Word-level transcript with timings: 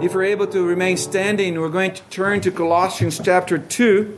If 0.00 0.14
we're 0.14 0.26
able 0.26 0.46
to 0.46 0.64
remain 0.64 0.96
standing, 0.96 1.60
we're 1.60 1.70
going 1.70 1.92
to 1.92 2.02
turn 2.04 2.40
to 2.42 2.52
Colossians 2.52 3.18
chapter 3.18 3.58
2. 3.58 4.16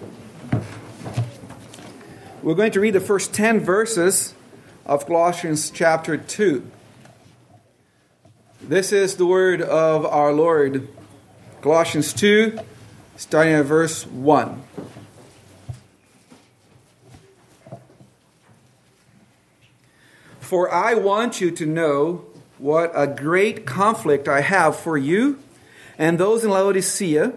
We're 2.43 2.55
going 2.55 2.73
to 2.73 2.81
read 2.81 2.93
the 2.93 3.01
first 3.01 3.33
10 3.33 3.61
verses 3.61 4.35
of 4.85 5.07
Colossians 5.07 5.71
chapter 5.71 6.19
2. 6.19 6.71
This 8.61 8.93
is 8.93 9.17
the 9.17 9.25
word 9.25 9.63
of 9.63 10.05
our 10.05 10.35
Lord. 10.35 10.87
Colossians 11.63 12.13
2, 12.13 12.59
starting 13.17 13.55
at 13.55 13.65
verse 13.65 14.07
1. 14.07 14.63
For 20.41 20.71
I 20.71 20.93
want 20.93 21.41
you 21.41 21.51
to 21.53 21.65
know 21.65 22.27
what 22.59 22.93
a 22.95 23.07
great 23.07 23.65
conflict 23.65 24.29
I 24.29 24.43
have 24.43 24.77
for 24.77 24.99
you 24.99 25.39
and 26.01 26.19
those 26.19 26.45
in 26.45 26.51
Laodicea, 26.51 27.35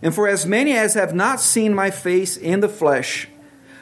and 0.00 0.14
for 0.14 0.26
as 0.26 0.46
many 0.46 0.72
as 0.72 0.94
have 0.94 1.14
not 1.14 1.38
seen 1.38 1.74
my 1.74 1.90
face 1.90 2.34
in 2.34 2.60
the 2.60 2.68
flesh, 2.68 3.28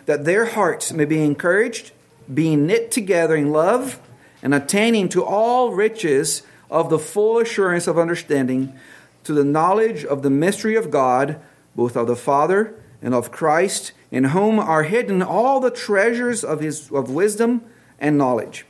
that 0.07 0.25
their 0.25 0.47
hearts 0.47 0.93
may 0.93 1.05
be 1.05 1.23
encouraged, 1.23 1.93
being 2.33 2.67
knit 2.67 2.91
together 2.91 3.37
in 3.37 3.53
love, 3.53 4.01
and 4.43 4.53
attaining 4.53 5.09
to 5.09 5.25
all 5.25 5.71
riches 5.71 6.43
of 6.69 6.91
the 6.91 6.99
full 6.99 7.39
assurance 7.39 7.87
of 7.87 7.97
understanding, 7.97 8.77
to 9.23 9.33
the 9.33 9.45
knowledge 9.45 10.05
of 10.05 10.23
the 10.23 10.31
mystery 10.31 10.75
of 10.75 10.91
God, 10.91 11.41
both 11.77 11.97
of 11.97 12.09
the 12.09 12.17
Father 12.17 12.75
and 13.01 13.15
of 13.15 13.31
Christ, 13.31 13.93
in 14.11 14.25
whom 14.25 14.59
are 14.59 14.83
hidden 14.83 15.23
all 15.23 15.61
the 15.61 15.71
treasures 15.71 16.43
of 16.43 16.59
his 16.59 16.91
of 16.91 17.09
wisdom 17.09 17.63
and 18.01 18.19
knowledge. 18.19 18.67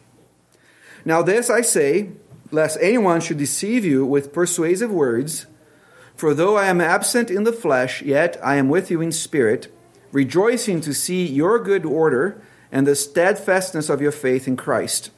Now 1.07 1.23
this 1.23 1.49
I 1.49 1.63
say, 1.63 2.11
lest 2.51 2.79
anyone 2.81 3.21
should 3.21 3.39
deceive 3.39 3.85
you 3.85 4.05
with 4.05 4.33
persuasive 4.33 4.91
words. 4.91 5.47
For 6.17 6.35
though 6.35 6.57
I 6.57 6.67
am 6.67 6.81
absent 6.81 7.31
in 7.31 7.45
the 7.45 7.53
flesh, 7.53 8.03
yet 8.03 8.39
I 8.43 8.57
am 8.57 8.69
with 8.69 8.91
you 8.91 9.01
in 9.01 9.13
spirit, 9.13 9.73
rejoicing 10.11 10.81
to 10.81 10.95
see 10.95 11.27
your 11.27 11.59
good 11.59 11.85
order 11.85 12.43
and 12.73 12.87
the 12.87 12.97
steadfastness 12.97 13.89
of 13.89 14.01
your 14.01 14.13
faith 14.13 14.49
in 14.49 14.57
Christ. 14.57 15.11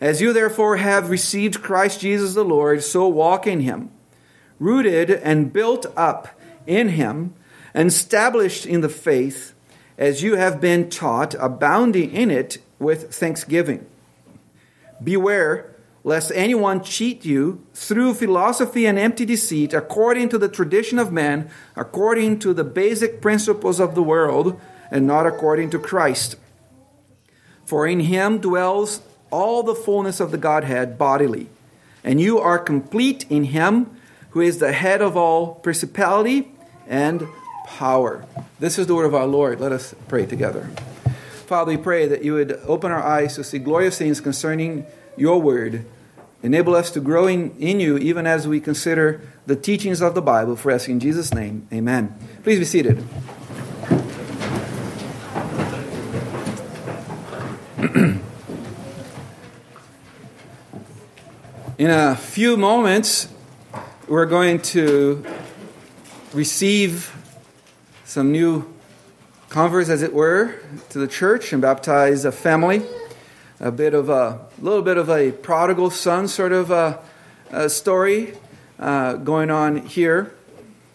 As 0.00 0.20
you 0.20 0.32
therefore 0.32 0.76
have 0.76 1.10
received 1.10 1.62
Christ 1.62 2.00
Jesus 2.00 2.34
the 2.34 2.44
Lord, 2.44 2.82
so 2.82 3.06
walk 3.06 3.46
in 3.46 3.60
him, 3.60 3.90
rooted 4.58 5.10
and 5.10 5.52
built 5.52 5.86
up 5.96 6.28
in 6.66 6.90
him, 6.90 7.34
and 7.74 7.88
established 7.88 8.66
in 8.66 8.80
the 8.80 8.88
faith, 8.88 9.54
as 9.98 10.22
you 10.22 10.36
have 10.36 10.60
been 10.60 10.88
taught, 10.88 11.34
abounding 11.38 12.12
in 12.12 12.30
it 12.30 12.58
with 12.78 13.14
thanksgiving. 13.14 13.84
Beware 15.02 15.70
lest 16.02 16.32
anyone 16.34 16.82
cheat 16.82 17.24
you 17.24 17.64
through 17.74 18.14
philosophy 18.14 18.86
and 18.86 18.98
empty 18.98 19.24
deceit, 19.24 19.74
according 19.74 20.28
to 20.30 20.38
the 20.38 20.48
tradition 20.48 20.98
of 20.98 21.12
men, 21.12 21.50
according 21.76 22.38
to 22.38 22.54
the 22.54 22.64
basic 22.64 23.20
principles 23.20 23.78
of 23.78 23.94
the 23.94 24.02
world, 24.02 24.58
and 24.90 25.06
not 25.06 25.26
according 25.26 25.70
to 25.70 25.78
Christ. 25.78 26.36
For 27.64 27.86
in 27.86 28.00
him 28.00 28.38
dwells 28.38 29.02
all 29.30 29.62
the 29.62 29.74
fullness 29.74 30.20
of 30.20 30.30
the 30.30 30.38
Godhead 30.38 30.98
bodily, 30.98 31.48
and 32.02 32.20
you 32.20 32.38
are 32.38 32.58
complete 32.58 33.26
in 33.30 33.44
him 33.44 33.96
who 34.30 34.40
is 34.40 34.58
the 34.58 34.72
head 34.72 35.02
of 35.02 35.16
all 35.16 35.54
principality 35.56 36.50
and 36.88 37.28
power. 37.66 38.24
This 38.58 38.78
is 38.78 38.86
the 38.86 38.94
word 38.94 39.06
of 39.06 39.14
our 39.14 39.26
Lord. 39.26 39.60
Let 39.60 39.72
us 39.72 39.94
pray 40.08 40.26
together. 40.26 40.70
Father, 41.46 41.72
we 41.72 41.76
pray 41.76 42.06
that 42.06 42.24
you 42.24 42.34
would 42.34 42.52
open 42.64 42.90
our 42.90 43.02
eyes 43.02 43.34
to 43.34 43.44
see 43.44 43.58
glorious 43.58 43.98
things 43.98 44.20
concerning 44.20 44.86
your 45.16 45.40
word. 45.40 45.84
Enable 46.42 46.74
us 46.74 46.90
to 46.92 47.00
grow 47.00 47.26
in, 47.26 47.54
in 47.58 47.80
you 47.80 47.98
even 47.98 48.26
as 48.26 48.48
we 48.48 48.60
consider 48.60 49.20
the 49.46 49.54
teachings 49.56 50.00
of 50.00 50.14
the 50.14 50.22
Bible. 50.22 50.56
For 50.56 50.70
us 50.70 50.88
in 50.88 50.98
Jesus' 50.98 51.34
name, 51.34 51.68
amen. 51.72 52.14
Please 52.42 52.58
be 52.58 52.64
seated. 52.64 52.98
in 61.78 61.90
a 61.90 62.16
few 62.16 62.56
moments, 62.56 63.28
we're 64.08 64.24
going 64.26 64.62
to 64.62 65.24
receive 66.32 67.14
some 68.04 68.32
new 68.32 68.72
converts, 69.50 69.90
as 69.90 70.02
it 70.02 70.14
were, 70.14 70.54
to 70.88 70.98
the 70.98 71.08
church 71.08 71.52
and 71.52 71.60
baptize 71.60 72.24
a 72.24 72.32
family 72.32 72.82
a 73.60 73.70
bit 73.70 73.92
of 73.92 74.08
a 74.08 74.40
little 74.58 74.82
bit 74.82 74.96
of 74.96 75.10
a 75.10 75.32
prodigal 75.32 75.90
son 75.90 76.26
sort 76.26 76.52
of 76.52 76.70
a, 76.70 76.98
a 77.50 77.68
story 77.68 78.34
uh, 78.78 79.14
going 79.14 79.50
on 79.50 79.76
here. 79.76 80.34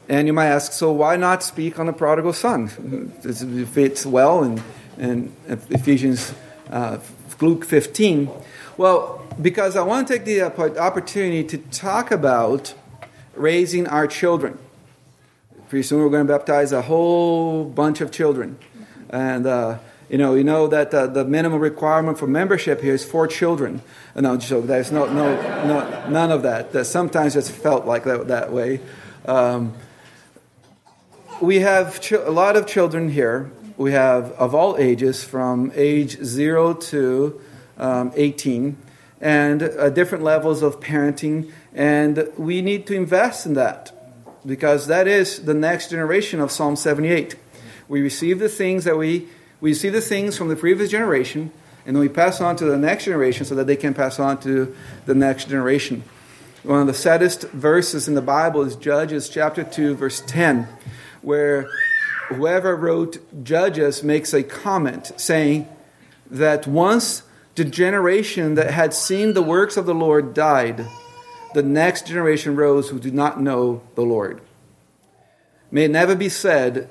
And 0.10 0.28
you 0.28 0.34
might 0.34 0.48
ask, 0.48 0.72
so 0.72 0.92
why 0.92 1.16
not 1.16 1.44
speak 1.44 1.80
on 1.80 1.86
the 1.86 1.94
prodigal 1.94 2.34
son? 2.34 3.12
It 3.24 3.68
fits 3.68 4.06
well 4.06 4.44
in, 4.44 4.62
in 4.98 5.36
Ephesians, 5.48 6.34
uh, 6.70 7.00
Luke 7.42 7.66
15. 7.66 8.30
Well, 8.78 9.26
because 9.42 9.76
I 9.76 9.82
want 9.82 10.08
to 10.08 10.14
take 10.14 10.26
the 10.26 10.42
opportunity 10.44 11.44
to 11.44 11.58
talk 11.58 12.12
about 12.12 12.74
raising 13.36 13.88
our 13.88 14.08
children. 14.08 14.58
Pretty 15.70 15.84
soon 15.84 16.00
we're 16.02 16.10
going 16.10 16.26
to 16.26 16.32
baptize 16.32 16.72
a 16.72 16.84
whole 16.84 17.66
bunch 17.66 18.00
of 18.00 18.12
children. 18.12 18.58
And 19.10 19.48
uh, 19.48 19.80
you 20.10 20.18
know, 20.18 20.36
you 20.36 20.44
know 20.44 20.68
that 20.68 20.94
uh, 20.94 21.08
the 21.08 21.26
minimum 21.26 21.60
requirement 21.60 22.20
for 22.20 22.28
membership 22.28 22.82
here 22.82 22.94
is 22.94 23.04
four 23.04 23.28
children. 23.28 23.82
Uh, 24.16 24.22
no, 24.22 24.40
so 24.40 24.62
there's 24.62 24.92
no, 24.92 25.06
no, 25.06 25.36
no, 25.66 26.10
none 26.10 26.32
of 26.32 26.44
that. 26.44 26.72
that 26.74 26.86
sometimes 26.86 27.36
it's 27.36 27.50
felt 27.50 27.86
like 27.86 28.04
that, 28.04 28.28
that 28.28 28.52
way. 28.52 28.80
Um, 29.26 29.74
we 31.42 31.60
have 31.60 32.00
ch- 32.00 32.14
a 32.14 32.32
lot 32.32 32.56
of 32.56 32.68
children 32.68 33.10
here. 33.10 33.52
We 33.78 33.92
have 33.92 34.32
of 34.34 34.54
all 34.54 34.78
ages, 34.78 35.24
from 35.24 35.72
age 35.76 36.24
zero 36.24 36.74
to 36.74 37.42
um, 37.78 38.14
18, 38.16 38.78
and 39.20 39.64
uh, 39.64 39.90
different 39.90 40.24
levels 40.24 40.62
of 40.62 40.80
parenting. 40.80 41.52
And 41.74 42.30
we 42.38 42.62
need 42.62 42.88
to 42.88 42.96
invest 42.96 43.46
in 43.46 43.54
that 43.56 43.92
because 44.46 44.88
that 44.88 45.08
is 45.08 45.44
the 45.44 45.54
next 45.54 45.90
generation 45.90 46.40
of 46.40 46.52
Psalm 46.52 46.76
78. 46.76 47.36
We 47.88 48.02
receive 48.02 48.40
the 48.40 48.50
things 48.50 48.84
that 48.86 48.98
we 48.98 49.28
we 49.62 49.74
see 49.74 49.90
the 49.90 50.02
things 50.02 50.38
from 50.38 50.50
the 50.50 50.56
previous 50.56 50.92
generation, 50.92 51.52
and 51.86 51.96
then 51.96 52.02
we 52.02 52.10
pass 52.10 52.42
on 52.42 52.56
to 52.58 52.66
the 52.66 52.78
next 52.78 53.06
generation 53.06 53.46
so 53.46 53.56
that 53.56 53.68
they 53.68 53.76
can 53.76 53.94
pass 53.94 54.20
on 54.20 54.40
to 54.42 54.76
the 55.06 55.16
next 55.16 55.50
generation. 55.50 56.04
One 56.64 56.82
of 56.82 56.88
the 56.88 56.94
saddest 56.94 57.44
verses 57.50 58.08
in 58.08 58.16
the 58.16 58.22
Bible 58.22 58.64
is 58.64 58.76
Judges 58.76 59.30
chapter 59.30 59.64
2, 59.64 59.96
verse 59.96 60.22
10, 60.26 60.68
where 61.22 61.70
whoever 62.30 62.76
wrote 62.76 63.20
Judges 63.44 64.04
makes 64.04 64.34
a 64.34 64.42
comment 64.42 65.14
saying 65.18 65.68
that 66.30 66.66
once 66.66 67.24
the 67.54 67.66
generation 67.66 68.56
that 68.56 68.72
had 68.72 68.94
seen 68.94 69.34
the 69.34 69.44
works 69.44 69.78
of 69.78 69.86
the 69.86 69.94
Lord 69.94 70.34
died, 70.34 70.86
the 71.54 71.64
next 71.64 72.08
generation 72.08 72.56
rose 72.56 72.90
who 72.90 73.00
did 73.00 73.14
not 73.14 73.40
know 73.40 73.82
the 73.94 74.02
Lord. 74.02 74.42
May 75.72 75.86
it 75.86 75.92
never 75.92 76.16
be 76.16 76.30
said 76.30 76.90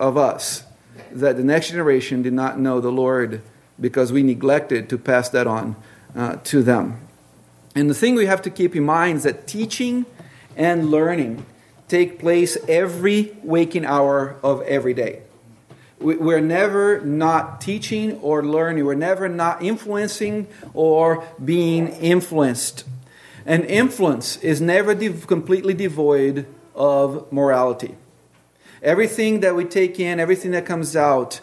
of 0.00 0.16
us 0.16 0.63
that 1.12 1.36
the 1.36 1.44
next 1.44 1.70
generation 1.70 2.22
did 2.22 2.32
not 2.32 2.58
know 2.58 2.80
the 2.80 2.92
Lord 2.92 3.42
because 3.80 4.12
we 4.12 4.22
neglected 4.22 4.88
to 4.88 4.98
pass 4.98 5.28
that 5.30 5.46
on 5.46 5.76
uh, 6.16 6.36
to 6.44 6.62
them. 6.62 7.00
And 7.74 7.90
the 7.90 7.94
thing 7.94 8.14
we 8.14 8.26
have 8.26 8.42
to 8.42 8.50
keep 8.50 8.76
in 8.76 8.84
mind 8.84 9.18
is 9.18 9.22
that 9.24 9.46
teaching 9.46 10.06
and 10.56 10.90
learning 10.90 11.44
take 11.88 12.18
place 12.18 12.56
every 12.68 13.36
waking 13.42 13.84
hour 13.84 14.36
of 14.42 14.62
every 14.62 14.94
day. 14.94 15.22
We're 16.00 16.40
never 16.40 17.00
not 17.00 17.60
teaching 17.60 18.18
or 18.18 18.44
learning. 18.44 18.84
We're 18.84 18.94
never 18.94 19.28
not 19.28 19.62
influencing 19.62 20.48
or 20.74 21.24
being 21.42 21.88
influenced. 21.88 22.84
And 23.46 23.64
influence 23.64 24.36
is 24.38 24.60
never 24.60 24.94
de- 24.94 25.12
completely 25.12 25.72
devoid 25.72 26.46
of 26.74 27.30
morality. 27.32 27.94
Everything 28.84 29.40
that 29.40 29.56
we 29.56 29.64
take 29.64 29.98
in, 29.98 30.20
everything 30.20 30.52
that 30.52 30.66
comes 30.66 30.94
out, 30.94 31.40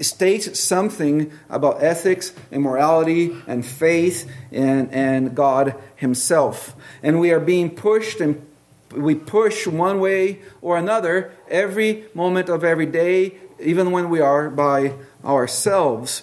states 0.00 0.60
something 0.60 1.32
about 1.48 1.82
ethics 1.82 2.32
and 2.50 2.62
morality 2.62 3.36
and 3.46 3.64
faith 3.64 4.30
and, 4.50 4.92
and 4.92 5.34
God 5.34 5.74
Himself. 5.96 6.74
And 7.02 7.18
we 7.18 7.30
are 7.30 7.40
being 7.40 7.74
pushed 7.74 8.20
and 8.20 8.46
we 8.90 9.14
push 9.14 9.66
one 9.66 10.00
way 10.00 10.40
or 10.60 10.76
another 10.76 11.32
every 11.48 12.04
moment 12.14 12.48
of 12.48 12.62
every 12.62 12.86
day, 12.86 13.36
even 13.58 13.90
when 13.90 14.10
we 14.10 14.20
are 14.20 14.50
by 14.50 14.92
ourselves. 15.24 16.22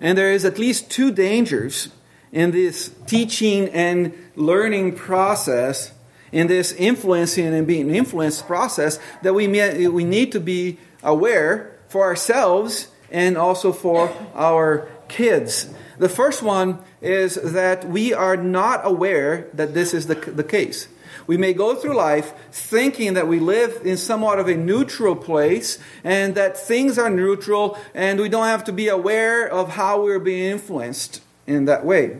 And 0.00 0.16
there 0.16 0.32
is 0.32 0.44
at 0.44 0.58
least 0.58 0.90
two 0.90 1.10
dangers 1.10 1.88
in 2.32 2.50
this 2.50 2.90
teaching 3.06 3.68
and 3.70 4.12
learning 4.36 4.96
process 4.96 5.92
in 6.32 6.46
this 6.46 6.72
influencing 6.72 7.52
and 7.54 7.66
being 7.66 7.94
influenced 7.94 8.46
process 8.46 8.98
that 9.22 9.34
we, 9.34 9.46
may, 9.46 9.88
we 9.88 10.04
need 10.04 10.32
to 10.32 10.40
be 10.40 10.78
aware 11.02 11.76
for 11.88 12.04
ourselves 12.04 12.88
and 13.10 13.36
also 13.36 13.72
for 13.72 14.12
our 14.34 14.88
kids. 15.08 15.68
The 15.98 16.08
first 16.08 16.42
one 16.42 16.78
is 17.02 17.34
that 17.34 17.88
we 17.88 18.14
are 18.14 18.36
not 18.36 18.80
aware 18.84 19.48
that 19.54 19.74
this 19.74 19.92
is 19.92 20.06
the, 20.06 20.14
the 20.14 20.44
case. 20.44 20.88
We 21.26 21.36
may 21.36 21.52
go 21.52 21.74
through 21.74 21.94
life 21.94 22.32
thinking 22.50 23.14
that 23.14 23.28
we 23.28 23.38
live 23.38 23.82
in 23.84 23.96
somewhat 23.96 24.38
of 24.38 24.48
a 24.48 24.56
neutral 24.56 25.14
place 25.14 25.78
and 26.02 26.34
that 26.34 26.56
things 26.56 26.98
are 26.98 27.10
neutral 27.10 27.78
and 27.94 28.18
we 28.18 28.28
don't 28.28 28.46
have 28.46 28.64
to 28.64 28.72
be 28.72 28.88
aware 28.88 29.46
of 29.46 29.70
how 29.70 30.02
we're 30.02 30.18
being 30.18 30.50
influenced 30.50 31.22
in 31.46 31.66
that 31.66 31.84
way. 31.84 32.18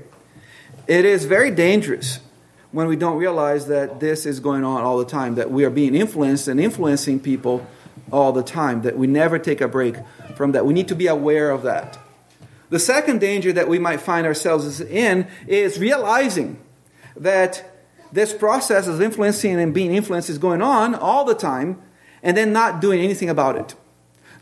It 0.86 1.04
is 1.04 1.24
very 1.24 1.50
dangerous 1.50 2.20
when 2.72 2.86
we 2.86 2.96
don't 2.96 3.18
realize 3.18 3.66
that 3.66 4.00
this 4.00 4.26
is 4.26 4.40
going 4.40 4.64
on 4.64 4.82
all 4.82 4.98
the 4.98 5.04
time, 5.04 5.34
that 5.34 5.50
we 5.50 5.64
are 5.64 5.70
being 5.70 5.94
influenced 5.94 6.48
and 6.48 6.60
influencing 6.60 7.20
people 7.20 7.66
all 8.12 8.32
the 8.32 8.42
time, 8.42 8.82
that 8.82 8.96
we 8.96 9.06
never 9.06 9.38
take 9.38 9.60
a 9.60 9.68
break 9.68 9.96
from 10.36 10.52
that. 10.52 10.64
We 10.64 10.74
need 10.74 10.88
to 10.88 10.94
be 10.94 11.06
aware 11.06 11.50
of 11.50 11.62
that. 11.62 11.98
The 12.70 12.78
second 12.78 13.20
danger 13.20 13.52
that 13.52 13.68
we 13.68 13.78
might 13.78 14.00
find 14.00 14.26
ourselves 14.26 14.80
in 14.80 15.26
is 15.48 15.78
realizing 15.78 16.58
that 17.16 17.64
this 18.12 18.32
process 18.32 18.86
of 18.86 19.02
influencing 19.02 19.60
and 19.60 19.74
being 19.74 19.92
influenced 19.92 20.30
is 20.30 20.38
going 20.38 20.62
on 20.62 20.94
all 20.94 21.24
the 21.24 21.34
time 21.34 21.80
and 22.22 22.36
then 22.36 22.52
not 22.52 22.80
doing 22.80 23.00
anything 23.00 23.28
about 23.28 23.56
it. 23.56 23.74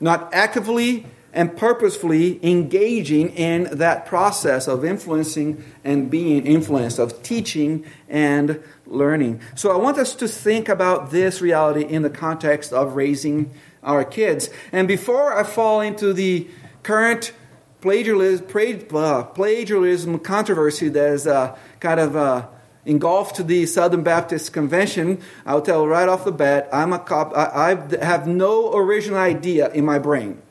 Not 0.01 0.33
actively 0.33 1.07
and 1.39 1.57
purposefully 1.57 2.45
engaging 2.45 3.29
in 3.29 3.69
that 3.71 4.05
process 4.07 4.67
of 4.67 4.85
influencing 4.85 5.63
and 5.85 6.11
being 6.11 6.45
influenced, 6.45 6.99
of 6.99 7.23
teaching 7.23 7.85
and 8.09 8.61
learning. 8.89 9.41
So 9.55 9.71
I 9.71 9.77
want 9.77 9.99
us 9.99 10.17
to 10.17 10.27
think 10.27 10.69
about 10.69 11.13
this 11.13 11.41
reality 11.41 11.85
in 11.85 12.03
the 12.03 12.11
context 12.11 12.73
of 12.73 12.97
raising 12.97 13.53
our 13.85 14.03
kids. 14.03 14.51
And 14.73 14.89
before 14.89 15.33
I 15.33 15.45
fall 15.45 15.81
into 15.81 16.13
the 16.13 16.49
current 16.83 17.31
plagiarism, 17.83 18.45
uh, 18.97 19.23
plagiarism 19.23 20.19
controversy 20.19 20.89
that 20.89 21.13
is 21.13 21.29
uh, 21.29 21.57
kind 21.79 22.01
of 22.01 22.17
uh, 22.17 22.49
engulfed 22.85 23.47
the 23.47 23.65
Southern 23.67 24.03
Baptist 24.03 24.53
Convention, 24.53 25.21
I'll 25.47 25.63
tell 25.63 25.87
right 25.87 26.09
off 26.09 26.25
the 26.25 26.33
bat, 26.33 26.69
I'm 26.73 26.93
a 26.93 26.99
cop. 26.99 27.33
I, 27.37 27.79
I 27.79 28.05
have 28.05 28.27
no 28.27 28.75
original 28.75 29.21
idea 29.21 29.71
in 29.71 29.85
my 29.85 30.01
brain. 30.01 30.43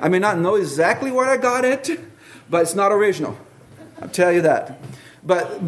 I 0.00 0.08
may 0.08 0.18
not 0.18 0.38
know 0.38 0.54
exactly 0.54 1.10
where 1.10 1.26
I 1.26 1.36
got 1.36 1.64
it, 1.64 2.00
but 2.48 2.62
it's 2.62 2.74
not 2.74 2.92
original. 2.92 3.36
I'll 4.00 4.08
tell 4.08 4.32
you 4.32 4.42
that. 4.42 4.80
But 5.24 5.60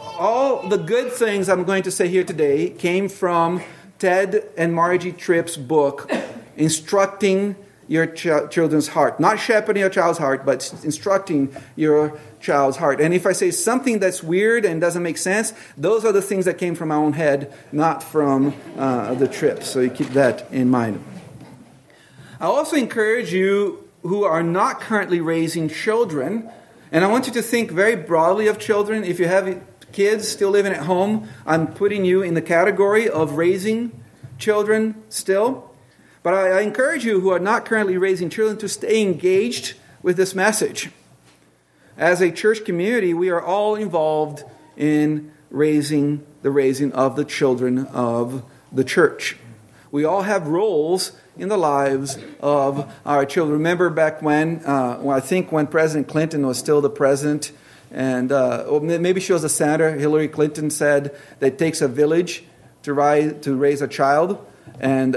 all 0.00 0.68
the 0.68 0.78
good 0.78 1.12
things 1.12 1.48
I'm 1.48 1.64
going 1.64 1.82
to 1.84 1.90
say 1.90 2.08
here 2.08 2.24
today 2.24 2.70
came 2.70 3.08
from 3.08 3.62
Tedd 3.98 4.46
and 4.56 4.74
Margy 4.74 5.12
Tripp's 5.12 5.56
book, 5.56 6.10
Instructing 6.56 7.56
Your 7.88 8.06
Ch- 8.06 8.50
Children's 8.50 8.88
Heart. 8.88 9.20
Not 9.20 9.38
shepherding 9.38 9.80
your 9.80 9.90
child's 9.90 10.18
heart, 10.18 10.44
but 10.44 10.72
instructing 10.82 11.54
your 11.76 12.18
child's 12.40 12.78
heart. 12.78 13.00
And 13.00 13.14
if 13.14 13.26
I 13.26 13.32
say 13.32 13.50
something 13.50 13.98
that's 13.98 14.22
weird 14.22 14.64
and 14.64 14.80
doesn't 14.80 15.02
make 15.02 15.18
sense, 15.18 15.52
those 15.76 16.04
are 16.04 16.12
the 16.12 16.22
things 16.22 16.44
that 16.46 16.58
came 16.58 16.74
from 16.74 16.88
my 16.88 16.96
own 16.96 17.12
head, 17.12 17.52
not 17.72 18.02
from 18.02 18.54
uh, 18.76 19.14
the 19.14 19.28
Tripp. 19.28 19.62
So 19.62 19.80
you 19.80 19.90
keep 19.90 20.08
that 20.08 20.50
in 20.50 20.68
mind. 20.68 21.02
I 22.38 22.46
also 22.46 22.76
encourage 22.76 23.32
you 23.32 23.88
who 24.02 24.24
are 24.24 24.42
not 24.42 24.80
currently 24.80 25.20
raising 25.20 25.70
children, 25.70 26.50
and 26.92 27.02
I 27.02 27.08
want 27.08 27.26
you 27.26 27.32
to 27.32 27.42
think 27.42 27.70
very 27.70 27.96
broadly 27.96 28.46
of 28.46 28.58
children. 28.58 29.04
If 29.04 29.18
you 29.18 29.26
have 29.26 29.62
kids 29.92 30.28
still 30.28 30.50
living 30.50 30.72
at 30.72 30.84
home, 30.84 31.28
I'm 31.46 31.66
putting 31.66 32.04
you 32.04 32.20
in 32.20 32.34
the 32.34 32.42
category 32.42 33.08
of 33.08 33.32
raising 33.32 33.90
children 34.38 35.02
still. 35.08 35.70
But 36.22 36.34
I, 36.34 36.58
I 36.58 36.60
encourage 36.60 37.06
you 37.06 37.20
who 37.20 37.30
are 37.30 37.38
not 37.38 37.64
currently 37.64 37.96
raising 37.96 38.28
children 38.28 38.58
to 38.58 38.68
stay 38.68 39.00
engaged 39.00 39.74
with 40.02 40.18
this 40.18 40.34
message. 40.34 40.90
As 41.96 42.20
a 42.20 42.30
church 42.30 42.66
community, 42.66 43.14
we 43.14 43.30
are 43.30 43.40
all 43.40 43.76
involved 43.76 44.44
in 44.76 45.32
raising 45.50 46.26
the 46.42 46.50
raising 46.50 46.92
of 46.92 47.16
the 47.16 47.24
children 47.24 47.86
of 47.86 48.44
the 48.70 48.84
church. 48.84 49.38
We 49.90 50.04
all 50.04 50.22
have 50.22 50.48
roles 50.48 51.12
in 51.38 51.48
the 51.48 51.56
lives 51.56 52.18
of 52.40 52.92
our 53.04 53.24
children. 53.26 53.58
Remember 53.58 53.90
back 53.90 54.22
when, 54.22 54.64
uh, 54.64 54.98
well, 55.00 55.16
I 55.16 55.20
think 55.20 55.52
when 55.52 55.66
President 55.66 56.08
Clinton 56.08 56.46
was 56.46 56.58
still 56.58 56.80
the 56.80 56.90
president, 56.90 57.52
and 57.90 58.32
uh, 58.32 58.80
maybe 58.82 59.20
she 59.20 59.32
was 59.32 59.44
a 59.44 59.48
senator, 59.48 59.92
Hillary 59.96 60.28
Clinton 60.28 60.70
said 60.70 61.16
that 61.38 61.46
it 61.46 61.58
takes 61.58 61.80
a 61.80 61.88
village 61.88 62.44
to, 62.82 62.92
rise, 62.92 63.34
to 63.42 63.56
raise 63.56 63.82
a 63.82 63.88
child. 63.88 64.44
And 64.80 65.14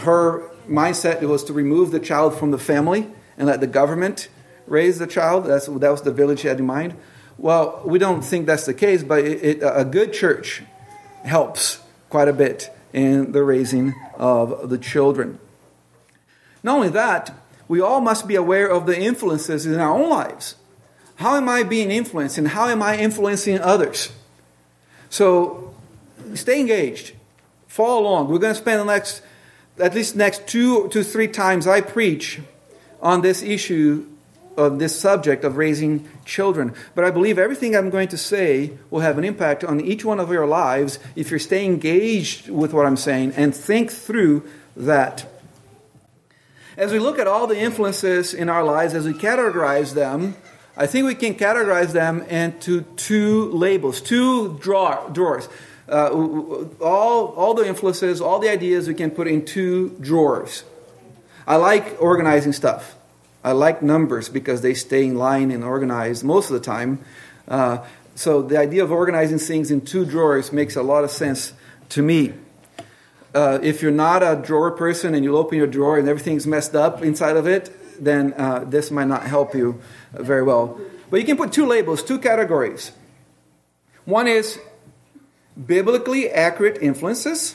her 0.00 0.48
mindset 0.68 1.20
was 1.22 1.44
to 1.44 1.52
remove 1.52 1.90
the 1.90 2.00
child 2.00 2.38
from 2.38 2.50
the 2.50 2.58
family 2.58 3.08
and 3.36 3.46
let 3.46 3.60
the 3.60 3.66
government 3.66 4.28
raise 4.66 4.98
the 4.98 5.06
child. 5.06 5.46
That's, 5.46 5.66
that 5.66 5.90
was 5.90 6.02
the 6.02 6.12
village 6.12 6.40
she 6.40 6.48
had 6.48 6.58
in 6.58 6.66
mind. 6.66 6.94
Well, 7.36 7.82
we 7.84 7.98
don't 7.98 8.22
think 8.22 8.46
that's 8.46 8.66
the 8.66 8.74
case, 8.74 9.02
but 9.02 9.24
it, 9.24 9.42
it, 9.42 9.62
a 9.62 9.84
good 9.84 10.12
church 10.12 10.62
helps 11.24 11.80
quite 12.08 12.28
a 12.28 12.32
bit 12.32 12.70
in 12.92 13.32
the 13.32 13.42
raising 13.42 13.94
of 14.16 14.68
the 14.70 14.78
children. 14.78 15.38
Not 16.62 16.76
only 16.76 16.88
that, 16.90 17.34
we 17.68 17.80
all 17.80 18.00
must 18.00 18.26
be 18.26 18.34
aware 18.34 18.68
of 18.68 18.86
the 18.86 18.98
influences 18.98 19.64
in 19.64 19.78
our 19.78 19.96
own 19.96 20.10
lives. 20.10 20.56
How 21.16 21.36
am 21.36 21.48
I 21.48 21.62
being 21.62 21.90
influenced 21.90 22.38
and 22.38 22.48
how 22.48 22.68
am 22.68 22.82
I 22.82 22.96
influencing 22.98 23.60
others? 23.60 24.10
So 25.08 25.74
stay 26.34 26.60
engaged. 26.60 27.12
Follow 27.68 28.00
along. 28.00 28.28
We're 28.28 28.38
going 28.38 28.54
to 28.54 28.60
spend 28.60 28.80
the 28.80 28.84
next, 28.84 29.22
at 29.78 29.94
least 29.94 30.16
next 30.16 30.46
two 30.46 30.88
to 30.88 31.04
three 31.04 31.28
times 31.28 31.66
I 31.66 31.80
preach 31.80 32.40
on 33.00 33.20
this 33.20 33.42
issue 33.42 34.06
of 34.60 34.78
this 34.78 34.98
subject 34.98 35.42
of 35.42 35.56
raising 35.56 36.06
children. 36.24 36.74
But 36.94 37.04
I 37.04 37.10
believe 37.10 37.38
everything 37.38 37.74
I'm 37.74 37.88
going 37.88 38.08
to 38.08 38.18
say 38.18 38.72
will 38.90 39.00
have 39.00 39.16
an 39.16 39.24
impact 39.24 39.64
on 39.64 39.80
each 39.80 40.04
one 40.04 40.20
of 40.20 40.30
your 40.30 40.46
lives 40.46 40.98
if 41.16 41.30
you're 41.30 41.40
staying 41.40 41.72
engaged 41.72 42.50
with 42.50 42.74
what 42.74 42.84
I'm 42.84 42.98
saying 42.98 43.32
and 43.36 43.56
think 43.56 43.90
through 43.90 44.46
that. 44.76 45.26
As 46.76 46.92
we 46.92 46.98
look 46.98 47.18
at 47.18 47.26
all 47.26 47.46
the 47.46 47.58
influences 47.58 48.34
in 48.34 48.48
our 48.48 48.62
lives, 48.62 48.94
as 48.94 49.06
we 49.06 49.14
categorize 49.14 49.94
them, 49.94 50.36
I 50.76 50.86
think 50.86 51.06
we 51.06 51.14
can 51.14 51.34
categorize 51.34 51.92
them 51.92 52.22
into 52.22 52.82
two 52.96 53.50
labels, 53.52 54.00
two 54.00 54.58
drawer, 54.58 55.08
drawers. 55.10 55.48
Uh, 55.88 56.08
all, 56.80 57.28
all 57.28 57.54
the 57.54 57.66
influences, 57.66 58.20
all 58.20 58.38
the 58.38 58.48
ideas 58.48 58.86
we 58.86 58.94
can 58.94 59.10
put 59.10 59.26
in 59.26 59.44
two 59.44 59.96
drawers. 60.00 60.64
I 61.46 61.56
like 61.56 61.96
organizing 61.98 62.52
stuff. 62.52 62.96
I 63.42 63.52
like 63.52 63.82
numbers 63.82 64.28
because 64.28 64.60
they 64.60 64.74
stay 64.74 65.06
in 65.06 65.16
line 65.16 65.50
and 65.50 65.64
organized 65.64 66.24
most 66.24 66.50
of 66.50 66.54
the 66.54 66.60
time. 66.60 66.98
Uh, 67.48 67.78
so 68.14 68.42
the 68.42 68.58
idea 68.58 68.84
of 68.84 68.92
organizing 68.92 69.38
things 69.38 69.70
in 69.70 69.80
two 69.80 70.04
drawers 70.04 70.52
makes 70.52 70.76
a 70.76 70.82
lot 70.82 71.04
of 71.04 71.10
sense 71.10 71.54
to 71.90 72.02
me. 72.02 72.34
Uh, 73.34 73.58
if 73.62 73.80
you're 73.80 73.92
not 73.92 74.22
a 74.22 74.40
drawer 74.44 74.70
person 74.70 75.14
and 75.14 75.24
you 75.24 75.36
open 75.36 75.56
your 75.56 75.66
drawer 75.66 75.98
and 75.98 76.08
everything's 76.08 76.46
messed 76.46 76.74
up 76.74 77.02
inside 77.02 77.36
of 77.36 77.46
it, 77.46 77.70
then 78.04 78.34
uh, 78.34 78.64
this 78.64 78.90
might 78.90 79.06
not 79.06 79.22
help 79.24 79.54
you 79.54 79.80
very 80.12 80.42
well. 80.42 80.78
But 81.10 81.20
you 81.20 81.26
can 81.26 81.36
put 81.36 81.52
two 81.52 81.66
labels, 81.66 82.02
two 82.02 82.18
categories. 82.18 82.92
One 84.04 84.26
is 84.26 84.58
biblically 85.66 86.30
accurate 86.30 86.78
influences, 86.82 87.54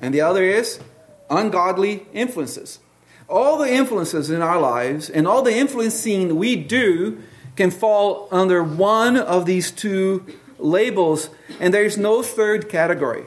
and 0.00 0.14
the 0.14 0.20
other 0.20 0.42
is 0.42 0.80
ungodly 1.28 2.06
influences 2.12 2.78
all 3.28 3.58
the 3.58 3.72
influences 3.72 4.30
in 4.30 4.42
our 4.42 4.60
lives 4.60 5.08
and 5.08 5.26
all 5.26 5.42
the 5.42 5.54
influencing 5.54 6.36
we 6.36 6.56
do 6.56 7.22
can 7.56 7.70
fall 7.70 8.28
under 8.30 8.62
one 8.62 9.16
of 9.16 9.46
these 9.46 9.70
two 9.70 10.24
labels, 10.58 11.30
and 11.60 11.72
there's 11.72 11.96
no 11.96 12.22
third 12.22 12.68
category. 12.68 13.24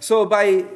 So 0.00 0.26
by 0.26 0.66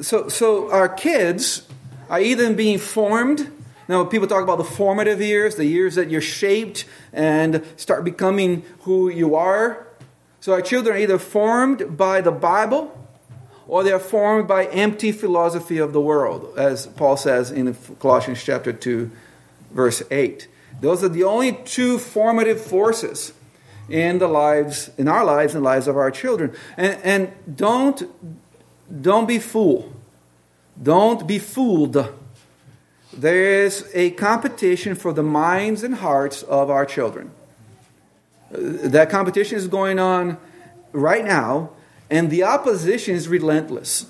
so 0.00 0.28
so 0.28 0.70
our 0.70 0.88
kids 0.88 1.66
are 2.08 2.20
either 2.20 2.52
being 2.54 2.78
formed. 2.78 3.50
Now 3.88 4.04
people 4.04 4.28
talk 4.28 4.42
about 4.42 4.58
the 4.58 4.64
formative 4.64 5.20
years, 5.20 5.56
the 5.56 5.64
years 5.64 5.94
that 5.96 6.10
you're 6.10 6.20
shaped 6.20 6.84
and 7.12 7.64
start 7.76 8.04
becoming 8.04 8.62
who 8.80 9.08
you 9.08 9.34
are. 9.34 9.86
So 10.40 10.52
our 10.52 10.62
children 10.62 10.96
are 10.96 10.98
either 10.98 11.18
formed 11.18 11.96
by 11.96 12.20
the 12.20 12.30
Bible 12.30 12.97
or 13.68 13.84
they 13.84 13.92
are 13.92 14.00
formed 14.00 14.48
by 14.48 14.64
empty 14.66 15.12
philosophy 15.12 15.76
of 15.76 15.92
the 15.92 16.00
world, 16.00 16.54
as 16.56 16.86
Paul 16.86 17.18
says 17.18 17.50
in 17.50 17.76
Colossians 18.00 18.42
chapter 18.42 18.72
2, 18.72 19.10
verse 19.70 20.02
8. 20.10 20.48
Those 20.80 21.04
are 21.04 21.08
the 21.08 21.24
only 21.24 21.52
two 21.52 21.98
formative 21.98 22.60
forces 22.60 23.34
in 23.88 24.18
the 24.18 24.28
lives, 24.28 24.90
in 24.96 25.06
our 25.06 25.24
lives 25.24 25.54
and 25.54 25.62
lives 25.62 25.86
of 25.86 25.96
our 25.96 26.10
children. 26.10 26.54
And, 26.78 26.98
and 27.04 27.56
don't, 27.56 28.02
don't 29.02 29.26
be 29.26 29.38
fooled. 29.38 29.94
Don't 30.82 31.26
be 31.26 31.38
fooled. 31.38 31.96
There 33.12 33.64
is 33.64 33.90
a 33.92 34.10
competition 34.12 34.94
for 34.94 35.12
the 35.12 35.22
minds 35.22 35.82
and 35.82 35.96
hearts 35.96 36.42
of 36.42 36.70
our 36.70 36.86
children. 36.86 37.32
Uh, 38.52 38.88
that 38.88 39.10
competition 39.10 39.58
is 39.58 39.68
going 39.68 39.98
on 39.98 40.38
right 40.92 41.24
now 41.24 41.70
and 42.10 42.30
the 42.30 42.42
opposition 42.42 43.14
is 43.14 43.28
relentless. 43.28 44.06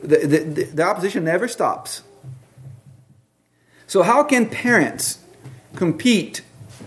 The, 0.00 0.18
the, 0.18 0.64
the, 0.64 0.82
opposition 0.82 1.24
never 1.24 1.48
stops. 1.48 2.02
So, 3.86 4.02
how 4.02 4.24
can 4.24 4.48
parents 4.48 5.18
compete 5.74 6.42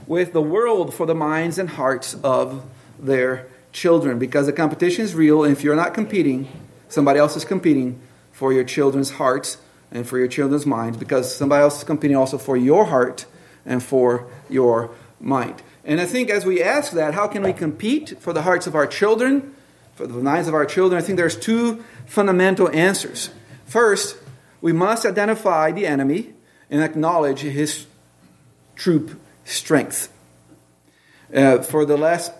with 0.05 0.33
the 0.33 0.41
world 0.41 0.93
for 0.93 1.05
the 1.05 1.15
minds 1.15 1.57
and 1.57 1.69
hearts 1.69 2.15
of 2.23 2.63
their 2.99 3.47
children 3.71 4.19
because 4.19 4.47
the 4.47 4.53
competition 4.53 5.05
is 5.05 5.15
real. 5.15 5.43
And 5.43 5.55
if 5.55 5.63
you're 5.63 5.75
not 5.75 5.93
competing, 5.93 6.47
somebody 6.89 7.19
else 7.19 7.35
is 7.35 7.45
competing 7.45 8.01
for 8.31 8.51
your 8.51 8.63
children's 8.63 9.11
hearts 9.11 9.57
and 9.91 10.07
for 10.07 10.17
your 10.17 10.27
children's 10.27 10.65
minds 10.65 10.97
because 10.97 11.33
somebody 11.33 11.61
else 11.61 11.77
is 11.77 11.83
competing 11.83 12.17
also 12.17 12.37
for 12.37 12.57
your 12.57 12.85
heart 12.85 13.25
and 13.65 13.83
for 13.83 14.27
your 14.49 14.91
mind. 15.19 15.61
And 15.85 15.99
I 16.01 16.05
think 16.05 16.29
as 16.29 16.45
we 16.45 16.61
ask 16.61 16.91
that, 16.93 17.13
how 17.13 17.27
can 17.27 17.43
we 17.43 17.53
compete 17.53 18.15
for 18.19 18.33
the 18.33 18.43
hearts 18.43 18.67
of 18.67 18.75
our 18.75 18.87
children, 18.87 19.55
for 19.99 20.07
the 20.07 20.13
minds 20.13 20.47
of 20.47 20.53
our 20.53 20.65
children? 20.65 20.97
I 20.97 21.05
think 21.05 21.17
there's 21.17 21.35
two 21.35 21.83
fundamental 22.05 22.69
answers. 22.69 23.31
First, 23.65 24.15
we 24.61 24.71
must 24.71 25.05
identify 25.05 25.73
the 25.73 25.85
enemy 25.85 26.29
and 26.69 26.81
acknowledge 26.81 27.41
his 27.41 27.85
troop 28.77 29.19
strength. 29.43 30.09
Uh, 31.35 31.57
for 31.63 31.83
the 31.83 31.97
last 31.97 32.31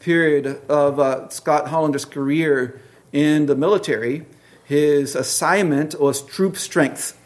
period 0.00 0.60
of 0.68 1.00
uh, 1.00 1.30
Scott 1.30 1.68
Hollander's 1.68 2.04
career 2.04 2.78
in 3.10 3.46
the 3.46 3.56
military, 3.56 4.26
his 4.66 5.16
assignment 5.16 5.98
was 5.98 6.20
troop 6.20 6.58
strength. 6.58 7.18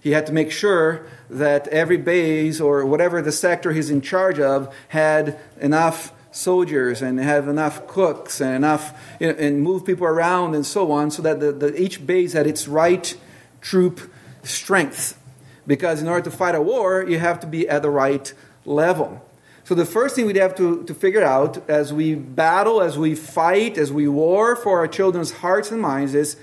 He 0.00 0.12
had 0.12 0.26
to 0.26 0.32
make 0.32 0.52
sure 0.52 1.08
that 1.28 1.66
every 1.68 1.96
base 1.96 2.60
or 2.60 2.86
whatever 2.86 3.20
the 3.20 3.32
sector 3.32 3.72
he's 3.72 3.90
in 3.90 4.00
charge 4.00 4.38
of 4.38 4.72
had 4.86 5.40
enough 5.60 6.12
soldiers 6.30 7.02
and 7.02 7.18
have 7.18 7.48
enough 7.48 7.86
cooks 7.86 8.40
and 8.40 8.54
enough 8.54 8.98
you 9.18 9.28
know, 9.28 9.38
and 9.38 9.62
move 9.62 9.84
people 9.84 10.06
around 10.06 10.54
and 10.54 10.66
so 10.66 10.92
on 10.92 11.10
so 11.10 11.22
that 11.22 11.40
the, 11.40 11.52
the, 11.52 11.80
each 11.80 12.06
base 12.06 12.32
had 12.32 12.46
its 12.46 12.68
right 12.68 13.16
troop 13.60 14.00
strength. 14.42 15.18
Because 15.66 16.00
in 16.00 16.08
order 16.08 16.30
to 16.30 16.30
fight 16.30 16.54
a 16.54 16.62
war 16.62 17.04
you 17.04 17.18
have 17.18 17.40
to 17.40 17.46
be 17.46 17.68
at 17.68 17.82
the 17.82 17.90
right 17.90 18.32
level. 18.64 19.24
So 19.64 19.74
the 19.74 19.84
first 19.84 20.16
thing 20.16 20.26
we'd 20.26 20.36
have 20.36 20.54
to, 20.56 20.82
to 20.84 20.94
figure 20.94 21.22
out 21.22 21.68
as 21.68 21.92
we 21.92 22.14
battle 22.14 22.80
as 22.80 22.96
we 22.96 23.14
fight 23.14 23.76
as 23.76 23.92
we 23.92 24.08
war 24.08 24.56
for 24.56 24.78
our 24.78 24.88
children's 24.88 25.32
hearts 25.32 25.70
and 25.70 25.80
minds 25.80 26.14
is 26.14 26.36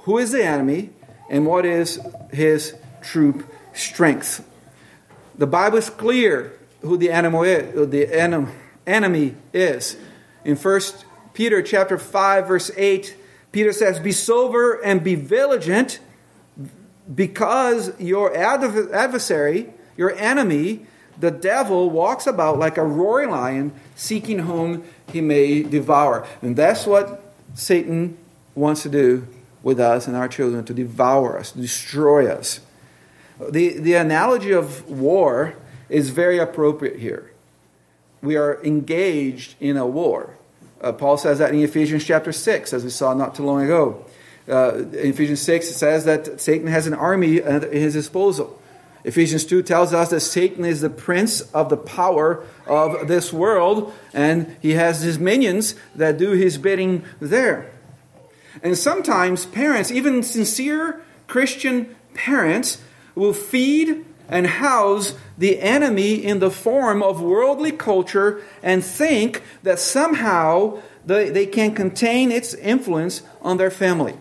who 0.00 0.18
is 0.18 0.32
the 0.32 0.44
enemy 0.44 0.90
and 1.30 1.46
what 1.46 1.64
is 1.64 2.00
his 2.32 2.74
troop 3.02 3.50
strength? 3.72 4.46
The 5.36 5.46
bible 5.46 5.78
is 5.78 5.90
clear 5.90 6.52
who 6.80 6.96
the 6.96 7.10
enemy 7.10 7.48
is, 7.48 7.90
the 7.90 8.14
enemy 8.14 8.52
enemy 8.86 9.34
is. 9.52 9.96
In 10.44 10.56
1 10.56 10.80
Peter 11.34 11.60
chapter 11.62 11.98
5 11.98 12.48
verse 12.48 12.70
8, 12.76 13.16
Peter 13.52 13.72
says, 13.72 13.98
"Be 13.98 14.12
sober 14.12 14.74
and 14.74 15.02
be 15.02 15.14
vigilant 15.14 15.98
because 17.12 17.92
your 17.98 18.36
adversary, 18.36 19.70
your 19.96 20.12
enemy, 20.16 20.86
the 21.18 21.30
devil 21.30 21.90
walks 21.90 22.26
about 22.26 22.58
like 22.58 22.76
a 22.76 22.84
roaring 22.84 23.30
lion 23.30 23.72
seeking 23.94 24.40
whom 24.40 24.84
he 25.12 25.20
may 25.20 25.62
devour." 25.62 26.26
And 26.42 26.54
that's 26.56 26.86
what 26.86 27.22
Satan 27.54 28.16
wants 28.54 28.82
to 28.82 28.88
do 28.88 29.26
with 29.62 29.80
us 29.80 30.06
and 30.06 30.16
our 30.16 30.28
children 30.28 30.64
to 30.64 30.74
devour 30.74 31.38
us, 31.38 31.52
destroy 31.52 32.28
us. 32.28 32.60
The, 33.50 33.78
the 33.78 33.94
analogy 33.94 34.52
of 34.52 34.88
war 34.88 35.54
is 35.88 36.10
very 36.10 36.38
appropriate 36.38 36.98
here 36.98 37.30
we 38.26 38.36
are 38.36 38.62
engaged 38.62 39.54
in 39.60 39.76
a 39.76 39.86
war. 39.86 40.36
Uh, 40.80 40.92
Paul 40.92 41.16
says 41.16 41.38
that 41.38 41.54
in 41.54 41.60
Ephesians 41.60 42.04
chapter 42.04 42.32
6, 42.32 42.72
as 42.72 42.84
we 42.84 42.90
saw 42.90 43.14
not 43.14 43.34
too 43.34 43.44
long 43.44 43.62
ago. 43.62 44.04
Uh, 44.48 44.74
in 44.74 45.10
Ephesians 45.10 45.40
6, 45.42 45.70
it 45.70 45.74
says 45.74 46.04
that 46.04 46.40
Satan 46.40 46.66
has 46.66 46.86
an 46.86 46.94
army 46.94 47.40
at 47.40 47.72
his 47.72 47.94
disposal. 47.94 48.60
Ephesians 49.04 49.44
2 49.44 49.62
tells 49.62 49.94
us 49.94 50.10
that 50.10 50.20
Satan 50.20 50.64
is 50.64 50.80
the 50.80 50.90
prince 50.90 51.40
of 51.52 51.68
the 51.68 51.76
power 51.76 52.44
of 52.66 53.06
this 53.06 53.32
world, 53.32 53.92
and 54.12 54.56
he 54.60 54.72
has 54.72 55.02
his 55.02 55.18
minions 55.18 55.76
that 55.94 56.18
do 56.18 56.32
his 56.32 56.58
bidding 56.58 57.04
there. 57.20 57.70
And 58.62 58.76
sometimes 58.76 59.46
parents, 59.46 59.90
even 59.90 60.22
sincere 60.22 61.00
Christian 61.28 61.94
parents, 62.14 62.82
will 63.14 63.32
feed 63.32 64.04
and 64.28 64.46
house 64.46 65.14
the 65.38 65.60
enemy 65.60 66.14
in 66.14 66.38
the 66.38 66.50
form 66.50 67.02
of 67.02 67.20
worldly 67.20 67.72
culture 67.72 68.42
and 68.62 68.84
think 68.84 69.42
that 69.62 69.78
somehow 69.78 70.80
they, 71.04 71.30
they 71.30 71.46
can 71.46 71.74
contain 71.74 72.32
its 72.32 72.54
influence 72.54 73.22
on 73.42 73.56
their 73.56 73.70
family. 73.70 74.14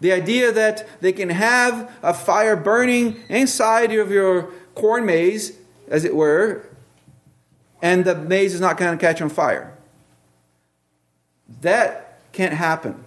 The 0.00 0.12
idea 0.12 0.52
that 0.52 0.86
they 1.00 1.12
can 1.12 1.30
have 1.30 1.90
a 2.02 2.12
fire 2.12 2.56
burning 2.56 3.16
inside 3.28 3.92
of 3.92 4.10
your 4.10 4.50
corn 4.74 5.06
maze, 5.06 5.56
as 5.88 6.04
it 6.04 6.14
were, 6.14 6.66
and 7.80 8.04
the 8.04 8.14
maze 8.14 8.54
is 8.54 8.60
not 8.60 8.76
going 8.76 8.96
to 8.96 9.00
catch 9.00 9.22
on 9.22 9.28
fire. 9.28 9.72
That 11.60 12.18
can't 12.32 12.54
happen. 12.54 13.04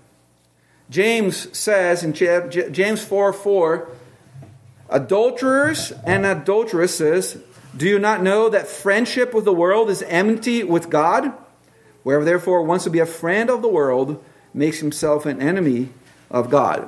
James 0.89 1.57
says 1.57 2.03
in 2.03 2.13
James 2.13 3.03
4 3.03 3.33
4, 3.33 3.89
Adulterers 4.89 5.92
and 6.06 6.25
adulteresses, 6.25 7.38
do 7.75 7.88
you 7.88 8.00
not 8.00 8.22
know 8.22 8.50
that 8.50 8.68
friendship 8.68 9.34
with 9.34 9.46
the 9.46 9.54
world 9.54 9.89
is 9.89 10.01
enmity 10.04 10.63
with 10.63 10.89
God? 10.89 11.34
Whoever 12.04 12.24
therefore 12.24 12.62
wants 12.62 12.84
to 12.84 12.89
be 12.89 13.00
a 13.00 13.06
friend 13.06 13.50
of 13.50 13.62
the 13.62 13.68
world 13.68 14.24
makes 14.54 14.80
himself 14.80 15.25
an 15.25 15.42
enemy 15.42 15.89
of 16.30 16.50
God. 16.50 16.88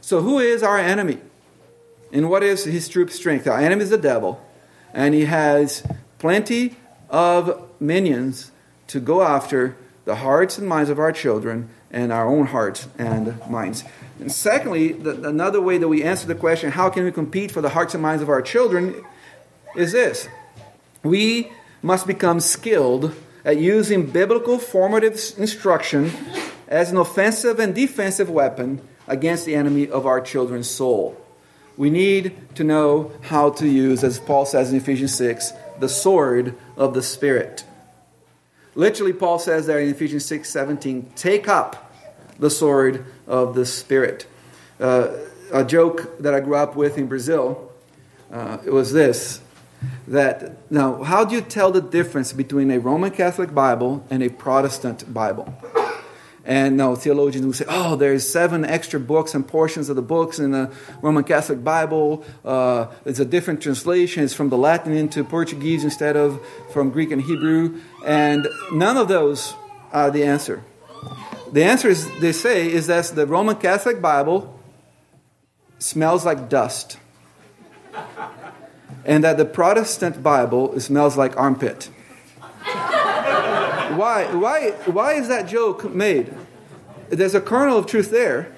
So, 0.00 0.20
who 0.20 0.38
is 0.38 0.62
our 0.62 0.78
enemy? 0.78 1.18
And 2.12 2.28
what 2.28 2.42
is 2.42 2.64
his 2.64 2.88
troop 2.88 3.10
strength? 3.10 3.46
Our 3.46 3.58
enemy 3.58 3.82
is 3.82 3.90
the 3.90 3.98
devil, 3.98 4.44
and 4.92 5.14
he 5.14 5.24
has 5.24 5.86
plenty 6.18 6.76
of 7.08 7.68
minions 7.80 8.50
to 8.88 9.00
go 9.00 9.22
after 9.22 9.76
the 10.04 10.16
hearts 10.16 10.58
and 10.58 10.68
minds 10.68 10.90
of 10.90 10.98
our 10.98 11.12
children 11.12 11.68
and 11.90 12.12
our 12.12 12.28
own 12.28 12.46
hearts 12.46 12.88
and 12.98 13.38
minds. 13.48 13.84
And 14.20 14.30
secondly, 14.30 14.92
the, 14.92 15.28
another 15.28 15.60
way 15.60 15.78
that 15.78 15.88
we 15.88 16.02
answer 16.02 16.26
the 16.26 16.34
question, 16.34 16.70
how 16.70 16.90
can 16.90 17.04
we 17.04 17.12
compete 17.12 17.50
for 17.50 17.60
the 17.60 17.70
hearts 17.70 17.94
and 17.94 18.02
minds 18.02 18.22
of 18.22 18.28
our 18.28 18.42
children, 18.42 19.04
is 19.76 19.92
this. 19.92 20.28
We 21.02 21.50
must 21.82 22.06
become 22.06 22.40
skilled 22.40 23.14
at 23.44 23.58
using 23.58 24.06
biblical 24.10 24.58
formative 24.58 25.18
instruction 25.38 26.12
as 26.68 26.90
an 26.90 26.98
offensive 26.98 27.58
and 27.58 27.74
defensive 27.74 28.30
weapon 28.30 28.80
against 29.08 29.46
the 29.46 29.54
enemy 29.54 29.88
of 29.88 30.06
our 30.06 30.20
children's 30.20 30.68
soul. 30.68 31.20
We 31.76 31.90
need 31.90 32.36
to 32.56 32.64
know 32.64 33.12
how 33.22 33.50
to 33.50 33.66
use, 33.66 34.04
as 34.04 34.20
Paul 34.20 34.44
says 34.44 34.70
in 34.70 34.76
Ephesians 34.76 35.14
6, 35.14 35.52
the 35.78 35.88
sword 35.88 36.54
of 36.76 36.94
the 36.94 37.02
Spirit. 37.02 37.64
Literally, 38.74 39.12
Paul 39.12 39.38
says 39.38 39.66
there 39.66 39.80
in 39.80 39.88
Ephesians 39.88 40.24
6 40.26 40.48
17, 40.48 41.12
take 41.16 41.48
up 41.48 41.92
the 42.38 42.50
sword 42.50 43.04
of 43.26 43.54
the 43.54 43.66
Spirit. 43.66 44.26
Uh, 44.78 45.08
a 45.52 45.64
joke 45.64 46.18
that 46.20 46.32
I 46.32 46.40
grew 46.40 46.54
up 46.54 46.76
with 46.76 46.96
in 46.96 47.06
Brazil 47.06 47.70
uh, 48.32 48.58
it 48.64 48.72
was 48.72 48.92
this 48.92 49.40
that 50.06 50.70
now 50.70 51.02
how 51.02 51.24
do 51.24 51.34
you 51.34 51.40
tell 51.40 51.70
the 51.70 51.80
difference 51.80 52.32
between 52.32 52.70
a 52.70 52.78
roman 52.78 53.10
catholic 53.10 53.54
bible 53.54 54.04
and 54.10 54.22
a 54.22 54.28
protestant 54.28 55.12
bible 55.12 55.52
and 56.44 56.76
now 56.76 56.94
theologians 56.94 57.44
will 57.44 57.52
say 57.52 57.66
oh 57.68 57.96
there's 57.96 58.28
seven 58.28 58.64
extra 58.64 58.98
books 58.98 59.34
and 59.34 59.46
portions 59.46 59.88
of 59.88 59.96
the 59.96 60.02
books 60.02 60.38
in 60.38 60.52
the 60.52 60.72
roman 61.02 61.22
catholic 61.22 61.62
bible 61.62 62.24
uh, 62.44 62.86
it's 63.04 63.20
a 63.20 63.24
different 63.24 63.60
translation 63.60 64.24
it's 64.24 64.34
from 64.34 64.48
the 64.48 64.58
latin 64.58 64.92
into 64.92 65.22
portuguese 65.22 65.84
instead 65.84 66.16
of 66.16 66.40
from 66.72 66.90
greek 66.90 67.10
and 67.10 67.22
hebrew 67.22 67.78
and 68.06 68.48
none 68.72 68.96
of 68.96 69.08
those 69.08 69.54
are 69.92 70.10
the 70.10 70.24
answer 70.24 70.62
the 71.52 71.64
answer 71.64 71.88
is, 71.88 72.08
they 72.20 72.32
say, 72.32 72.72
is 72.72 72.86
that 72.86 73.06
the 73.06 73.26
Roman 73.26 73.56
Catholic 73.56 74.00
Bible 74.00 74.56
smells 75.78 76.24
like 76.24 76.48
dust. 76.48 76.98
And 79.04 79.24
that 79.24 79.36
the 79.36 79.44
Protestant 79.44 80.22
Bible 80.22 80.78
smells 80.78 81.16
like 81.16 81.36
armpit. 81.36 81.90
Why, 83.96 84.32
why, 84.34 84.70
why 84.86 85.14
is 85.14 85.28
that 85.28 85.48
joke 85.48 85.92
made? 85.92 86.34
There's 87.08 87.34
a 87.34 87.40
kernel 87.40 87.78
of 87.78 87.86
truth 87.86 88.10
there. 88.10 88.52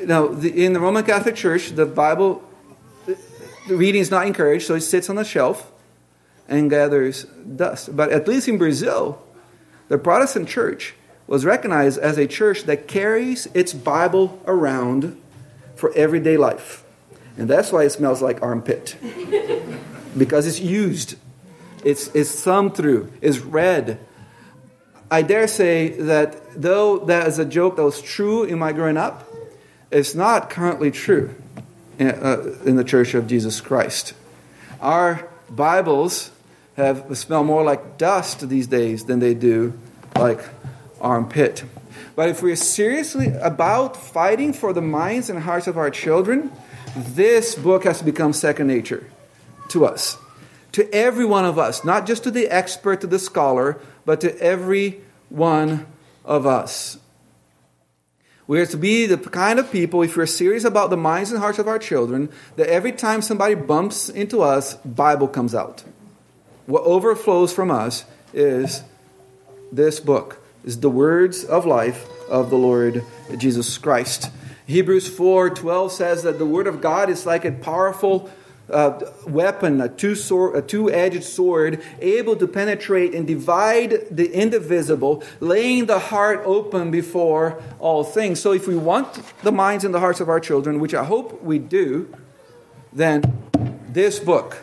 Now, 0.00 0.28
the, 0.28 0.64
in 0.64 0.72
the 0.72 0.80
Roman 0.80 1.04
Catholic 1.04 1.34
Church, 1.34 1.70
the 1.70 1.86
Bible 1.86 2.42
the 3.68 3.76
reading 3.76 4.00
is 4.00 4.10
not 4.10 4.26
encouraged, 4.26 4.66
so 4.66 4.74
it 4.74 4.80
sits 4.80 5.08
on 5.10 5.16
the 5.16 5.24
shelf 5.24 5.70
and 6.48 6.70
gathers 6.70 7.24
dust. 7.24 7.94
But 7.94 8.10
at 8.10 8.26
least 8.26 8.48
in 8.48 8.58
Brazil, 8.58 9.22
the 9.88 9.98
Protestant 9.98 10.48
church 10.48 10.94
was 11.26 11.44
recognized 11.44 11.98
as 11.98 12.16
a 12.16 12.26
church 12.26 12.64
that 12.64 12.88
carries 12.88 13.46
its 13.52 13.74
Bible 13.74 14.40
around 14.46 15.20
for 15.76 15.92
everyday 15.94 16.38
life. 16.38 16.82
And 17.36 17.48
that's 17.48 17.70
why 17.70 17.84
it 17.84 17.90
smells 17.90 18.22
like 18.22 18.42
armpit. 18.42 18.96
because 20.18 20.46
it's 20.46 20.60
used, 20.60 21.16
it's, 21.84 22.08
it's 22.14 22.40
thumbed 22.40 22.74
through, 22.74 23.12
it's 23.20 23.38
read. 23.38 24.00
I 25.10 25.22
dare 25.22 25.48
say 25.48 25.88
that 25.88 26.60
though 26.60 26.98
that 27.06 27.26
is 27.28 27.38
a 27.38 27.44
joke 27.44 27.76
that 27.76 27.84
was 27.84 28.02
true 28.02 28.44
in 28.44 28.58
my 28.58 28.72
growing 28.72 28.98
up, 28.98 29.24
it's 29.90 30.14
not 30.14 30.50
currently 30.50 30.90
true 30.90 31.34
in, 31.98 32.08
uh, 32.08 32.54
in 32.64 32.76
the 32.76 32.84
Church 32.84 33.14
of 33.14 33.26
Jesus 33.26 33.60
Christ. 33.60 34.12
Our 34.80 35.26
Bibles 35.48 36.30
have 36.76 37.16
smell 37.16 37.42
more 37.42 37.64
like 37.64 37.96
dust 37.96 38.48
these 38.48 38.66
days 38.66 39.06
than 39.06 39.18
they 39.18 39.34
do 39.34 39.78
like 40.14 40.40
armpit. 41.00 41.64
But 42.14 42.28
if 42.28 42.42
we're 42.42 42.56
seriously 42.56 43.28
about 43.40 43.96
fighting 43.96 44.52
for 44.52 44.72
the 44.72 44.82
minds 44.82 45.30
and 45.30 45.38
hearts 45.40 45.66
of 45.66 45.78
our 45.78 45.90
children, 45.90 46.52
this 46.96 47.54
book 47.54 47.84
has 47.84 48.02
become 48.02 48.32
second 48.32 48.66
nature 48.66 49.06
to 49.70 49.86
us, 49.86 50.18
to 50.72 50.92
every 50.92 51.24
one 51.24 51.44
of 51.44 51.58
us, 51.58 51.84
not 51.84 52.06
just 52.06 52.24
to 52.24 52.30
the 52.30 52.48
expert, 52.48 53.00
to 53.00 53.06
the 53.06 53.18
scholar, 53.18 53.78
but 54.08 54.22
to 54.22 54.34
every 54.40 54.98
one 55.28 55.84
of 56.24 56.46
us. 56.46 56.96
We 58.46 58.58
are 58.58 58.64
to 58.64 58.78
be 58.78 59.04
the 59.04 59.18
kind 59.18 59.58
of 59.58 59.70
people, 59.70 60.00
if 60.00 60.16
we're 60.16 60.24
serious 60.24 60.64
about 60.64 60.88
the 60.88 60.96
minds 60.96 61.30
and 61.30 61.38
hearts 61.38 61.58
of 61.58 61.68
our 61.68 61.78
children, 61.78 62.30
that 62.56 62.70
every 62.70 62.92
time 62.92 63.20
somebody 63.20 63.54
bumps 63.54 64.08
into 64.08 64.40
us, 64.40 64.76
Bible 64.76 65.28
comes 65.28 65.54
out. 65.54 65.84
What 66.64 66.84
overflows 66.84 67.52
from 67.52 67.70
us 67.70 68.06
is 68.32 68.82
this 69.70 70.00
book, 70.00 70.42
is 70.64 70.80
the 70.80 70.88
words 70.88 71.44
of 71.44 71.66
life 71.66 72.08
of 72.30 72.48
the 72.48 72.56
Lord 72.56 73.04
Jesus 73.36 73.76
Christ. 73.76 74.30
Hebrews 74.64 75.06
4 75.06 75.50
12 75.50 75.92
says 75.92 76.22
that 76.22 76.38
the 76.38 76.46
Word 76.46 76.66
of 76.66 76.80
God 76.80 77.10
is 77.10 77.26
like 77.26 77.44
a 77.44 77.52
powerful 77.52 78.30
uh, 78.70 79.00
weapon, 79.26 79.80
a 79.80 79.88
two 79.88 80.14
a 80.54 80.62
two-edged 80.62 81.24
sword, 81.24 81.82
able 82.00 82.36
to 82.36 82.46
penetrate 82.46 83.14
and 83.14 83.26
divide 83.26 84.06
the 84.10 84.30
indivisible, 84.32 85.22
laying 85.40 85.86
the 85.86 85.98
heart 85.98 86.42
open 86.44 86.90
before 86.90 87.62
all 87.78 88.04
things. 88.04 88.40
So, 88.40 88.52
if 88.52 88.66
we 88.66 88.76
want 88.76 89.22
the 89.42 89.52
minds 89.52 89.84
and 89.84 89.94
the 89.94 90.00
hearts 90.00 90.20
of 90.20 90.28
our 90.28 90.40
children, 90.40 90.80
which 90.80 90.94
I 90.94 91.04
hope 91.04 91.42
we 91.42 91.58
do, 91.58 92.14
then 92.92 93.22
this 93.88 94.18
book 94.18 94.58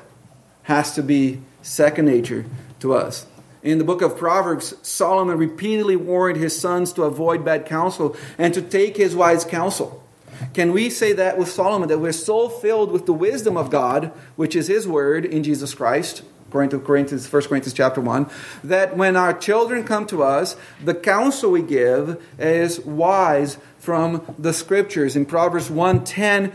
has 0.64 0.96
to 0.96 1.04
be 1.04 1.42
second 1.62 2.06
nature 2.06 2.46
to 2.80 2.94
us. 2.94 3.26
In 3.64 3.80
the 3.80 3.84
book 3.84 4.04
of 4.04 4.16
Proverbs, 4.16 4.76
Solomon 4.84 5.40
repeatedly 5.40 5.96
warned 5.96 6.38
his 6.38 6.58
sons 6.58 6.94
to 6.94 7.04
avoid 7.04 7.44
bad 7.44 7.66
counsel 7.66 8.16
and 8.38 8.54
to 8.54 8.62
take 8.62 8.96
his 8.96 9.16
wise 9.16 9.44
counsel. 9.44 10.05
Can 10.54 10.72
we 10.72 10.90
say 10.90 11.14
that 11.14 11.38
with 11.38 11.50
Solomon, 11.50 11.90
that 11.90 12.00
we're 12.00 12.12
so 12.12 12.50
filled 12.50 12.92
with 12.92 13.06
the 13.06 13.14
wisdom 13.14 13.58
of 13.58 13.70
God, 13.70 14.12
which 14.36 14.56
is 14.56 14.68
his 14.68 14.88
word 14.88 15.26
in 15.26 15.44
Jesus 15.44 15.74
Christ, 15.74 16.24
according 16.48 16.70
to 16.70 16.80
Corinthians, 16.80 17.32
1 17.32 17.42
Corinthians 17.44 17.74
chapter 17.74 18.00
1, 18.02 18.30
that 18.64 18.96
when 18.96 19.16
our 19.16 19.34
children 19.34 19.84
come 19.84 20.06
to 20.08 20.24
us, 20.24 20.56
the 20.84 20.94
counsel 20.94 21.52
we 21.52 21.62
give 21.62 22.24
is 22.40 22.80
wise 22.82 23.58
from 23.78 24.36
the 24.40 24.54
scriptures. 24.54 25.16
In 25.16 25.26
Proverbs 25.26 25.70
1.10, 25.70 26.54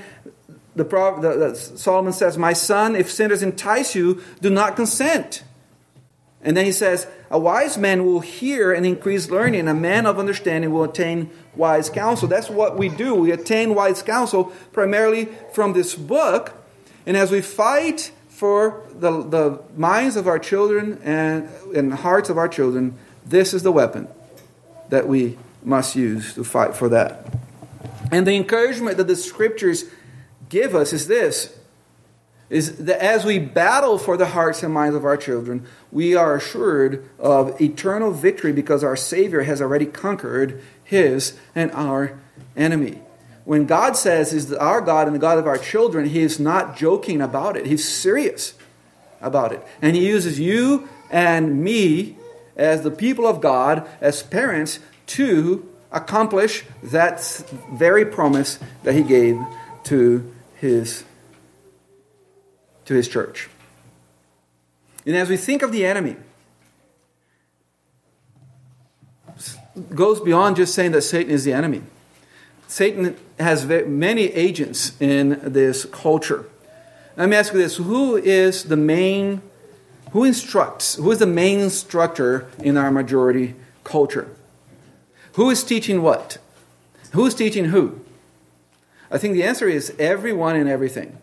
the, 0.75 0.85
the, 0.85 1.37
the, 1.37 1.55
Solomon 1.55 2.13
says, 2.13 2.39
My 2.39 2.53
son, 2.53 2.97
if 2.97 3.11
sinners 3.11 3.43
entice 3.43 3.95
you, 3.95 4.23
do 4.41 4.51
not 4.51 4.77
consent. 4.77 5.43
And 6.43 6.57
then 6.57 6.65
he 6.65 6.73
says, 6.73 7.07
A 7.31 7.39
wise 7.39 7.77
man 7.77 8.07
will 8.07 8.21
hear 8.21 8.73
and 8.73 8.87
increase 8.87 9.29
learning, 9.29 9.69
a 9.69 9.75
man 9.75 10.07
of 10.07 10.19
understanding 10.19 10.73
will 10.73 10.85
attain 10.85 11.31
wise 11.55 11.91
counsel. 11.91 12.29
That's 12.29 12.49
what 12.49 12.77
we 12.77 12.89
do. 12.89 13.15
We 13.15 13.31
attain 13.33 13.75
wise 13.75 14.03
counsel 14.03 14.53
primarily 14.73 15.27
from 15.53 15.73
this 15.73 15.95
book. 15.95 16.55
And 17.07 17.17
as 17.17 17.31
we 17.31 17.41
fight 17.41 18.13
for 18.29 18.83
the, 18.93 19.23
the 19.23 19.63
minds 19.77 20.17
of 20.17 20.27
our 20.27 20.39
children 20.39 21.01
and, 21.03 21.49
and 21.75 21.93
hearts 21.93 22.31
of 22.31 22.39
our 22.39 22.49
children, 22.49 22.97
this 23.27 23.53
is 23.53 23.63
the 23.63 23.73
weapon 23.73 24.09
that 24.89 25.07
we 25.09 25.39
must 25.63 25.97
use 25.97 26.35
to 26.35 26.45
fight 26.45 26.75
for 26.75 26.89
that. 26.89 27.27
And 28.11 28.27
the 28.27 28.35
encouragement 28.35 28.97
that 28.97 29.07
the 29.07 29.17
scriptures 29.17 29.85
give 30.49 30.75
us 30.75 30.93
is 30.93 31.07
this 31.07 31.57
is 32.51 32.79
that 32.79 33.01
as 33.01 33.25
we 33.25 33.39
battle 33.39 33.97
for 33.97 34.17
the 34.17 34.27
hearts 34.27 34.63
and 34.65 34.75
minds 34.75 34.97
of 34.97 35.05
our 35.05 35.17
children, 35.17 35.65
we 35.93 36.17
are 36.17 36.35
assured 36.35 37.09
of 37.19 37.59
eternal 37.61 38.11
victory 38.11 38.53
because 38.53 38.83
our 38.83 38.97
Savior 38.97 39.43
has 39.43 39.63
already 39.63 39.87
conquered 39.87 40.61
his 40.91 41.39
and 41.55 41.71
our 41.73 42.19
enemy. 42.57 43.01
When 43.45 43.65
God 43.65 43.97
says 43.97 44.33
He's 44.33 44.53
our 44.53 44.81
God 44.81 45.07
and 45.07 45.17
the 45.17 45.21
God 45.21 45.39
of 45.39 45.47
our 45.47 45.59
children, 45.59 46.07
He 46.07 46.21
is 46.21 46.39
not 46.39 46.77
joking 46.77 47.21
about 47.21 47.57
it. 47.57 47.67
He's 47.67 47.89
serious 47.89 48.55
about 49.21 49.53
it. 49.53 49.67
And 49.81 49.97
He 49.97 50.07
uses 50.07 50.39
you 50.39 50.89
and 51.11 51.63
me 51.63 52.17
as 52.57 52.83
the 52.83 52.91
people 52.91 53.27
of 53.27 53.41
God, 53.41 53.89
as 54.01 54.23
parents, 54.23 54.79
to 55.07 55.67
accomplish 55.91 56.65
that 56.83 57.21
very 57.73 58.05
promise 58.05 58.59
that 58.83 58.95
He 58.95 59.03
gave 59.03 59.41
to 59.85 60.31
His 60.55 61.05
to 62.91 62.97
his 62.97 63.07
church. 63.07 63.49
And 65.07 65.17
as 65.17 65.29
we 65.29 65.37
think 65.37 65.63
of 65.63 65.71
the 65.71 65.87
enemy, 65.87 66.17
goes 69.95 70.21
beyond 70.21 70.57
just 70.57 70.75
saying 70.75 70.93
that 70.93 71.03
Satan 71.03 71.33
is 71.33 71.45
the 71.45 71.53
enemy. 71.53 71.83
Satan 72.67 73.17
has 73.39 73.67
many 73.67 74.27
agents 74.33 74.93
in 75.01 75.41
this 75.43 75.85
culture. 75.87 76.47
Let 77.17 77.29
me 77.29 77.37
ask 77.37 77.53
you 77.53 77.59
this 77.59 77.77
who 77.77 78.17
is 78.17 78.65
the 78.65 78.77
main, 78.77 79.43
who 80.13 80.25
instructs, 80.25 80.95
who 80.95 81.11
is 81.11 81.19
the 81.19 81.27
main 81.27 81.59
instructor 81.59 82.49
in 82.59 82.77
our 82.77 82.91
majority 82.91 83.57
culture? 83.83 84.29
Who 85.35 85.51
is 85.51 85.65
teaching 85.65 86.03
what? 86.03 86.39
Who 87.13 87.27
is 87.27 87.35
teaching 87.35 87.67
who? 87.67 88.01
I 89.11 89.19
think 89.19 89.35
the 89.35 89.43
answer 89.43 89.69
is 89.69 89.93
everyone 89.99 90.57
and 90.57 90.69
everything. 90.69 91.19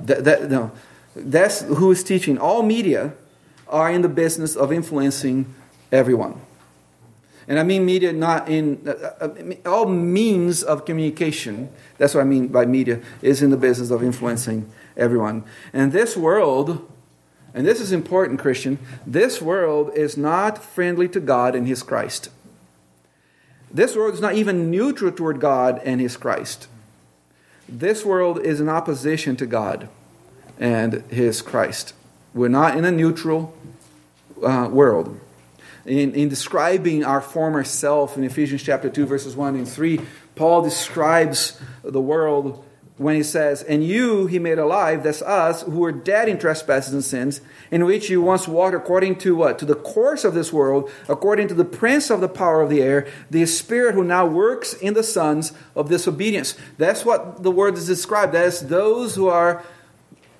That, 0.00 0.24
that, 0.24 0.50
no, 0.50 0.72
that's 1.16 1.62
who 1.62 1.90
is 1.90 2.04
teaching. 2.04 2.38
All 2.38 2.62
media 2.62 3.14
are 3.68 3.90
in 3.90 4.02
the 4.02 4.08
business 4.08 4.56
of 4.56 4.72
influencing 4.72 5.54
everyone. 5.90 6.40
And 7.48 7.58
I 7.58 7.64
mean 7.64 7.84
media 7.84 8.12
not 8.12 8.48
in, 8.48 8.86
uh, 8.86 8.92
uh, 9.20 9.68
all 9.68 9.86
means 9.86 10.62
of 10.62 10.84
communication, 10.84 11.68
that's 11.98 12.14
what 12.14 12.20
I 12.20 12.24
mean 12.24 12.48
by 12.48 12.66
media, 12.66 13.00
is 13.20 13.42
in 13.42 13.50
the 13.50 13.56
business 13.56 13.90
of 13.90 14.02
influencing 14.02 14.70
everyone. 14.96 15.44
And 15.72 15.92
this 15.92 16.16
world, 16.16 16.88
and 17.54 17.66
this 17.66 17.80
is 17.80 17.92
important, 17.92 18.40
Christian, 18.40 18.78
this 19.06 19.42
world 19.42 19.92
is 19.94 20.16
not 20.16 20.62
friendly 20.62 21.08
to 21.08 21.20
God 21.20 21.54
and 21.54 21.66
His 21.66 21.82
Christ. 21.82 22.30
This 23.70 23.96
world 23.96 24.14
is 24.14 24.20
not 24.20 24.34
even 24.34 24.70
neutral 24.70 25.10
toward 25.10 25.40
God 25.40 25.80
and 25.84 26.00
His 26.00 26.16
Christ. 26.16 26.68
This 27.68 28.04
world 28.04 28.38
is 28.40 28.60
in 28.60 28.68
opposition 28.68 29.34
to 29.36 29.46
God 29.46 29.88
and 30.58 31.02
His 31.10 31.42
Christ. 31.42 31.94
We're 32.34 32.48
not 32.48 32.76
in 32.76 32.84
a 32.84 32.92
neutral 32.92 33.56
uh, 34.42 34.68
world. 34.70 35.18
In, 35.84 36.14
in 36.14 36.28
describing 36.28 37.04
our 37.04 37.20
former 37.20 37.64
self 37.64 38.16
in 38.16 38.24
Ephesians 38.24 38.62
chapter 38.62 38.88
2, 38.88 39.06
verses 39.06 39.34
1 39.34 39.56
and 39.56 39.68
3, 39.68 40.00
Paul 40.36 40.62
describes 40.62 41.60
the 41.82 42.00
world 42.00 42.64
when 42.98 43.16
he 43.16 43.22
says, 43.22 43.62
And 43.62 43.84
you 43.84 44.26
he 44.26 44.38
made 44.38 44.58
alive, 44.58 45.02
that's 45.02 45.22
us, 45.22 45.62
who 45.62 45.78
were 45.78 45.92
dead 45.92 46.28
in 46.28 46.38
trespasses 46.38 46.92
and 46.92 47.04
sins, 47.04 47.40
in 47.70 47.84
which 47.84 48.08
you 48.10 48.22
once 48.22 48.46
walked 48.46 48.76
according 48.76 49.16
to 49.16 49.34
what? 49.34 49.58
To 49.58 49.64
the 49.64 49.74
course 49.74 50.24
of 50.24 50.34
this 50.34 50.52
world, 50.52 50.90
according 51.08 51.48
to 51.48 51.54
the 51.54 51.64
prince 51.64 52.10
of 52.10 52.20
the 52.20 52.28
power 52.28 52.62
of 52.62 52.70
the 52.70 52.82
air, 52.82 53.06
the 53.30 53.44
spirit 53.46 53.94
who 53.94 54.04
now 54.04 54.26
works 54.26 54.74
in 54.74 54.94
the 54.94 55.02
sons 55.02 55.52
of 55.74 55.88
disobedience. 55.88 56.56
That's 56.78 57.04
what 57.04 57.42
the 57.42 57.50
word 57.50 57.74
is 57.76 57.86
described 57.86 58.34
as 58.34 58.68
those 58.68 59.16
who 59.16 59.26
are 59.28 59.64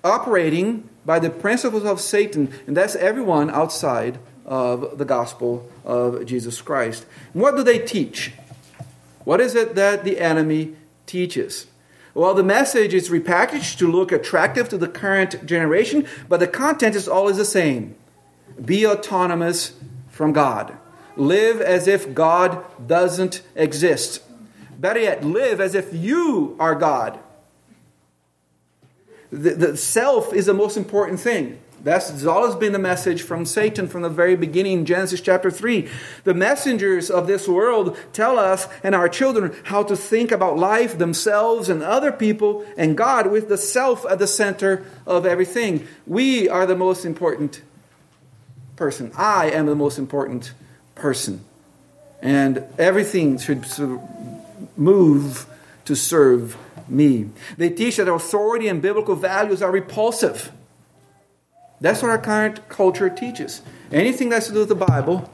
operating 0.05 0.89
by 1.05 1.19
the 1.19 1.31
principles 1.31 1.85
of 1.85 2.01
Satan, 2.01 2.53
and 2.67 2.77
that's 2.77 2.95
everyone 2.95 3.51
outside 3.51 4.19
of 4.53 4.99
the 4.99 5.05
gospel 5.07 5.67
of 5.83 6.27
Jesus 6.27 6.61
Christ. 6.61 7.07
what 7.33 7.57
do 7.57 7.63
they 7.63 7.79
teach? 7.79 8.33
What 9.25 9.41
is 9.41 9.55
it 9.55 9.77
that 9.77 10.05
the 10.05 10.21
enemy 10.21 10.77
teaches? 11.07 11.69
Well, 12.13 12.35
the 12.35 12.43
message 12.43 12.93
is 12.93 13.09
repackaged 13.09 13.79
to 13.79 13.91
look 13.91 14.13
attractive 14.13 14.69
to 14.69 14.77
the 14.77 14.89
current 14.89 15.47
generation, 15.47 16.07
but 16.29 16.39
the 16.39 16.47
content 16.47 16.95
is 16.95 17.09
always 17.09 17.39
the 17.39 17.47
same 17.47 17.95
be 18.63 18.87
autonomous 18.87 19.73
from 20.11 20.35
God. 20.35 20.77
Live 21.17 21.63
as 21.63 21.89
if 21.89 22.13
God 22.13 22.63
doesn't 22.87 23.41
exist. 23.57 24.21
Better 24.79 25.01
yet, 25.01 25.25
live 25.25 25.63
as 25.63 25.75
if 25.75 25.95
you 25.95 26.57
are 26.61 26.75
God. 26.75 27.19
The, 29.31 29.55
the 29.55 29.77
self 29.79 30.35
is 30.35 30.45
the 30.45 30.53
most 30.53 30.77
important 30.77 31.21
thing. 31.21 31.59
That's 31.83 32.25
always 32.25 32.55
been 32.55 32.73
the 32.73 32.79
message 32.79 33.23
from 33.23 33.45
Satan 33.45 33.89
from 33.89 34.03
the 34.03 34.09
very 34.09 34.37
beginning, 34.37 34.85
Genesis 34.85 35.21
chapter 35.21 35.51
3. 35.51 35.89
The 36.23 36.35
messengers 36.35 37.11
of 37.11 37.27
this 37.27 37.49
world 37.49 37.97
tell 38.13 38.39
us 38.39 38.69
and 38.85 38.95
our 38.95 39.09
children 39.09 39.53
how 39.65 39.83
to 39.85 39.97
think 39.97 40.31
about 40.31 40.57
life, 40.57 40.99
themselves, 40.99 41.69
and 41.69 41.83
other 41.83 42.13
people, 42.13 42.65
and 42.77 42.97
God 42.97 43.33
with 43.33 43.49
the 43.49 43.59
self 43.59 44.07
at 44.09 44.21
the 44.21 44.29
center 44.29 44.85
of 45.09 45.27
everything. 45.27 45.89
We 46.07 46.49
are 46.49 46.67
the 46.67 46.77
most 46.77 47.05
important 47.05 47.63
person. 48.77 49.11
I 49.17 49.51
am 49.51 49.67
the 49.67 49.75
most 49.75 49.99
important 49.99 50.53
person. 50.95 51.45
And 52.21 52.65
everything 52.79 53.39
should 53.39 53.67
move 54.77 55.47
to 55.85 55.97
serve 55.97 56.57
me. 56.89 57.31
They 57.57 57.71
teach 57.71 57.97
that 57.97 58.07
authority 58.07 58.69
and 58.69 58.81
biblical 58.81 59.17
values 59.17 59.63
are 59.63 59.73
repulsive 59.73 60.53
That's 61.83 62.01
what 62.01 62.13
our 62.13 62.19
current 62.19 62.69
culture 62.69 63.11
teaches. 63.11 63.61
Anything 63.91 64.29
that's 64.29 64.47
to 64.47 64.53
do 64.53 64.61
with 64.61 64.69
the 64.69 64.77
Bible, 64.77 65.29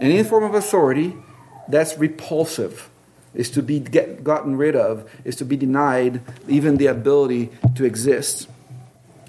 any 0.00 0.22
form 0.22 0.44
of 0.44 0.54
authority, 0.54 1.16
that's 1.66 1.98
repulsive, 1.98 2.88
is 3.34 3.50
to 3.50 3.62
be 3.62 3.80
get, 3.80 4.22
gotten 4.22 4.56
rid 4.56 4.76
of, 4.76 5.10
is 5.24 5.34
to 5.36 5.44
be 5.44 5.56
denied 5.56 6.20
even 6.46 6.76
the 6.76 6.86
ability 6.86 7.50
to 7.74 7.84
exist. 7.84 8.48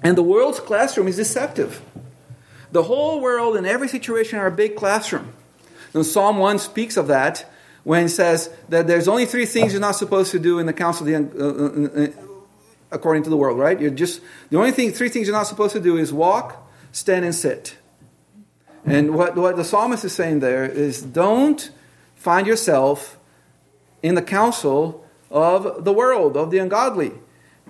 And 0.04 0.16
the 0.16 0.22
world's 0.22 0.60
classroom 0.60 1.08
is 1.08 1.16
deceptive. 1.16 1.82
The 2.70 2.84
whole 2.84 3.20
world 3.20 3.56
and 3.56 3.66
every 3.66 3.88
situation 3.88 4.38
are 4.38 4.46
a 4.46 4.52
big 4.52 4.76
classroom. 4.76 5.32
And 5.94 6.06
Psalm 6.06 6.38
1 6.38 6.60
speaks 6.60 6.96
of 6.96 7.08
that 7.08 7.44
when 7.82 8.06
it 8.06 8.10
says 8.10 8.50
that 8.68 8.86
there's 8.86 9.08
only 9.08 9.26
three 9.26 9.46
things 9.46 9.72
you're 9.72 9.80
not 9.80 9.96
supposed 9.96 10.30
to 10.30 10.38
do 10.38 10.60
in 10.60 10.66
the 10.66 10.72
council 10.72 11.08
of 11.08 11.32
the, 11.32 11.98
uh, 11.98 12.04
uh, 12.04 12.04
uh 12.04 12.29
according 12.90 13.22
to 13.24 13.30
the 13.30 13.36
world, 13.36 13.58
right? 13.58 13.80
You're 13.80 13.90
just 13.90 14.20
the 14.50 14.58
only 14.58 14.72
thing, 14.72 14.92
three 14.92 15.08
things 15.08 15.26
you're 15.26 15.36
not 15.36 15.46
supposed 15.46 15.72
to 15.74 15.80
do 15.80 15.96
is 15.96 16.12
walk, 16.12 16.68
stand, 16.92 17.24
and 17.24 17.34
sit. 17.34 17.76
And 18.84 19.14
what, 19.14 19.36
what 19.36 19.56
the 19.56 19.64
psalmist 19.64 20.04
is 20.04 20.12
saying 20.12 20.40
there 20.40 20.64
is 20.64 21.02
don't 21.02 21.70
find 22.16 22.46
yourself 22.46 23.18
in 24.02 24.14
the 24.14 24.22
counsel 24.22 25.06
of 25.30 25.84
the 25.84 25.92
world, 25.92 26.36
of 26.36 26.50
the 26.50 26.58
ungodly. 26.58 27.12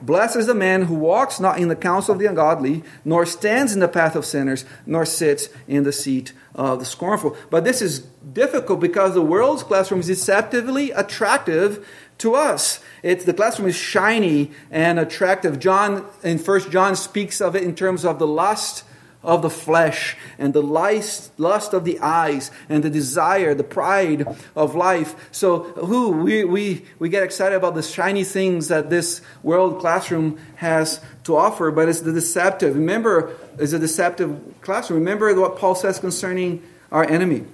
Blessed 0.02 0.36
is 0.36 0.46
the 0.46 0.54
man 0.54 0.84
who 0.84 0.94
walks 0.94 1.40
not 1.40 1.58
in 1.58 1.68
the 1.68 1.76
counsel 1.76 2.14
of 2.14 2.18
the 2.18 2.26
ungodly, 2.26 2.82
nor 3.04 3.26
stands 3.26 3.74
in 3.74 3.80
the 3.80 3.88
path 3.88 4.16
of 4.16 4.24
sinners, 4.24 4.64
nor 4.86 5.04
sits 5.04 5.50
in 5.68 5.82
the 5.82 5.92
seat 5.92 6.32
of 6.54 6.78
the 6.78 6.86
scornful. 6.86 7.36
But 7.50 7.64
this 7.64 7.82
is 7.82 8.00
difficult 8.00 8.80
because 8.80 9.12
the 9.12 9.20
world's 9.20 9.62
classroom 9.62 10.00
is 10.00 10.06
deceptively 10.06 10.90
attractive 10.92 11.86
to 12.20 12.34
us. 12.34 12.80
It's, 13.02 13.24
the 13.24 13.34
classroom 13.34 13.68
is 13.68 13.76
shiny 13.76 14.52
and 14.70 14.98
attractive. 14.98 15.58
John, 15.58 16.06
in 16.22 16.38
First 16.38 16.70
John, 16.70 16.96
speaks 16.96 17.40
of 17.40 17.56
it 17.56 17.64
in 17.64 17.74
terms 17.74 18.04
of 18.04 18.18
the 18.18 18.26
lust 18.26 18.84
of 19.22 19.42
the 19.42 19.50
flesh 19.50 20.16
and 20.38 20.54
the 20.54 20.62
lust, 20.62 21.38
lust 21.38 21.74
of 21.74 21.84
the 21.84 22.00
eyes 22.00 22.50
and 22.68 22.82
the 22.82 22.88
desire, 22.88 23.54
the 23.54 23.64
pride 23.64 24.26
of 24.56 24.74
life. 24.74 25.28
So, 25.30 25.60
who 25.60 26.10
we, 26.10 26.44
we, 26.44 26.84
we 26.98 27.08
get 27.10 27.22
excited 27.22 27.56
about 27.56 27.74
the 27.74 27.82
shiny 27.82 28.24
things 28.24 28.68
that 28.68 28.88
this 28.88 29.20
world 29.42 29.80
classroom 29.80 30.38
has 30.56 31.02
to 31.24 31.36
offer, 31.36 31.70
but 31.70 31.88
it's 31.88 32.00
the 32.00 32.12
deceptive. 32.12 32.74
Remember, 32.74 33.36
it's 33.58 33.74
a 33.74 33.78
deceptive 33.78 34.40
classroom. 34.62 35.00
Remember 35.00 35.38
what 35.38 35.58
Paul 35.58 35.74
says 35.74 35.98
concerning 35.98 36.62
our 36.90 37.04
enemy 37.04 37.44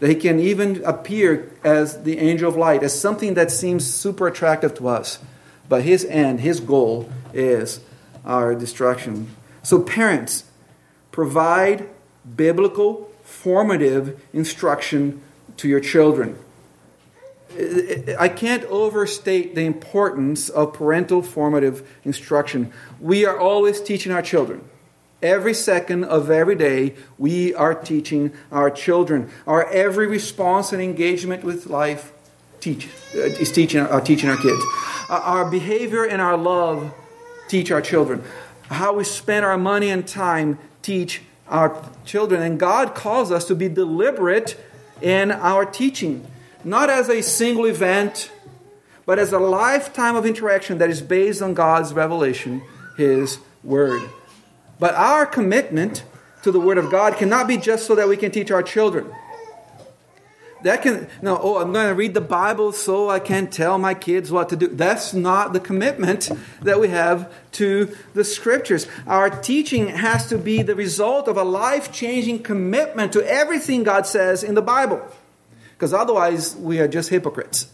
that 0.00 0.08
he 0.08 0.14
can 0.14 0.40
even 0.40 0.82
appear 0.84 1.52
as 1.62 2.02
the 2.02 2.18
angel 2.18 2.48
of 2.48 2.56
light, 2.56 2.82
as 2.82 2.98
something 2.98 3.34
that 3.34 3.50
seems 3.50 3.86
super 3.86 4.26
attractive 4.26 4.74
to 4.74 4.88
us. 4.88 5.18
But 5.68 5.82
his 5.82 6.04
end, 6.06 6.40
his 6.40 6.58
goal 6.58 7.10
is 7.32 7.80
our 8.24 8.54
destruction. 8.54 9.36
So, 9.62 9.80
parents, 9.80 10.44
provide 11.12 11.88
biblical, 12.36 13.10
formative 13.22 14.20
instruction 14.32 15.22
to 15.58 15.68
your 15.68 15.80
children. 15.80 16.38
I 18.18 18.28
can't 18.28 18.64
overstate 18.64 19.54
the 19.54 19.62
importance 19.62 20.48
of 20.48 20.72
parental 20.72 21.20
formative 21.20 21.86
instruction. 22.04 22.72
We 23.00 23.26
are 23.26 23.38
always 23.38 23.80
teaching 23.80 24.12
our 24.12 24.22
children. 24.22 24.69
Every 25.22 25.52
second 25.52 26.04
of 26.04 26.30
every 26.30 26.56
day, 26.56 26.94
we 27.18 27.54
are 27.54 27.74
teaching 27.74 28.32
our 28.50 28.70
children. 28.70 29.30
Our 29.46 29.70
every 29.70 30.06
response 30.06 30.72
and 30.72 30.80
engagement 30.80 31.44
with 31.44 31.66
life 31.66 32.12
teach, 32.60 32.88
uh, 33.14 33.20
is 33.20 33.52
teaching, 33.52 33.80
uh, 33.80 34.00
teaching 34.00 34.30
our 34.30 34.36
kids. 34.36 34.62
Uh, 35.10 35.20
our 35.22 35.50
behavior 35.50 36.04
and 36.04 36.22
our 36.22 36.38
love 36.38 36.94
teach 37.48 37.70
our 37.70 37.82
children. 37.82 38.22
How 38.68 38.94
we 38.94 39.04
spend 39.04 39.44
our 39.44 39.58
money 39.58 39.90
and 39.90 40.06
time 40.06 40.58
teach 40.80 41.20
our 41.48 41.84
children. 42.06 42.40
And 42.40 42.58
God 42.58 42.94
calls 42.94 43.30
us 43.30 43.44
to 43.46 43.54
be 43.54 43.68
deliberate 43.68 44.56
in 45.02 45.32
our 45.32 45.66
teaching, 45.66 46.26
not 46.64 46.88
as 46.88 47.08
a 47.08 47.22
single 47.22 47.66
event, 47.66 48.30
but 49.04 49.18
as 49.18 49.32
a 49.32 49.38
lifetime 49.38 50.16
of 50.16 50.24
interaction 50.24 50.78
that 50.78 50.88
is 50.88 51.02
based 51.02 51.42
on 51.42 51.52
God's 51.52 51.92
revelation, 51.92 52.62
His 52.96 53.38
Word. 53.62 54.08
But 54.80 54.94
our 54.94 55.26
commitment 55.26 56.02
to 56.42 56.50
the 56.50 56.58
Word 56.58 56.78
of 56.78 56.90
God 56.90 57.16
cannot 57.16 57.46
be 57.46 57.58
just 57.58 57.86
so 57.86 57.94
that 57.94 58.08
we 58.08 58.16
can 58.16 58.32
teach 58.32 58.50
our 58.50 58.62
children. 58.62 59.12
That 60.62 60.82
can, 60.82 61.08
no, 61.22 61.38
oh, 61.40 61.58
I'm 61.58 61.72
going 61.72 61.88
to 61.88 61.94
read 61.94 62.12
the 62.12 62.20
Bible 62.20 62.72
so 62.72 63.08
I 63.08 63.18
can 63.18 63.46
tell 63.46 63.78
my 63.78 63.94
kids 63.94 64.30
what 64.30 64.50
to 64.50 64.56
do. 64.56 64.68
That's 64.68 65.14
not 65.14 65.52
the 65.52 65.60
commitment 65.60 66.30
that 66.62 66.80
we 66.80 66.88
have 66.88 67.32
to 67.52 67.96
the 68.12 68.24
Scriptures. 68.24 68.86
Our 69.06 69.30
teaching 69.30 69.88
has 69.88 70.28
to 70.28 70.36
be 70.36 70.62
the 70.62 70.74
result 70.74 71.28
of 71.28 71.36
a 71.36 71.44
life 71.44 71.92
changing 71.92 72.42
commitment 72.42 73.12
to 73.14 73.26
everything 73.26 73.84
God 73.84 74.06
says 74.06 74.42
in 74.42 74.54
the 74.54 74.62
Bible. 74.62 75.00
Because 75.72 75.94
otherwise, 75.94 76.56
we 76.56 76.78
are 76.78 76.88
just 76.88 77.08
hypocrites. 77.08 77.72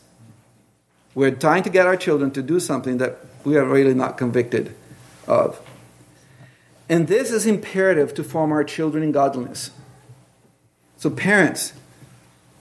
We're 1.14 1.32
trying 1.32 1.64
to 1.64 1.70
get 1.70 1.86
our 1.86 1.96
children 1.96 2.30
to 2.32 2.42
do 2.42 2.60
something 2.60 2.98
that 2.98 3.18
we 3.42 3.56
are 3.56 3.64
really 3.64 3.94
not 3.94 4.16
convicted 4.16 4.76
of. 5.26 5.60
And 6.88 7.08
this 7.08 7.30
is 7.30 7.46
imperative 7.46 8.14
to 8.14 8.24
form 8.24 8.52
our 8.52 8.64
children 8.64 9.02
in 9.02 9.12
godliness. 9.12 9.70
So, 10.98 11.10
parents, 11.10 11.72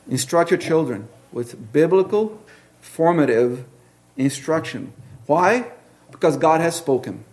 instruct 0.09 0.51
your 0.51 0.59
children 0.59 1.07
with 1.31 1.71
biblical, 1.71 2.41
formative 2.81 3.65
instruction. 4.17 4.93
Why? 5.27 5.71
Because 6.11 6.37
God 6.37 6.61
has 6.61 6.75
spoken. 6.75 7.23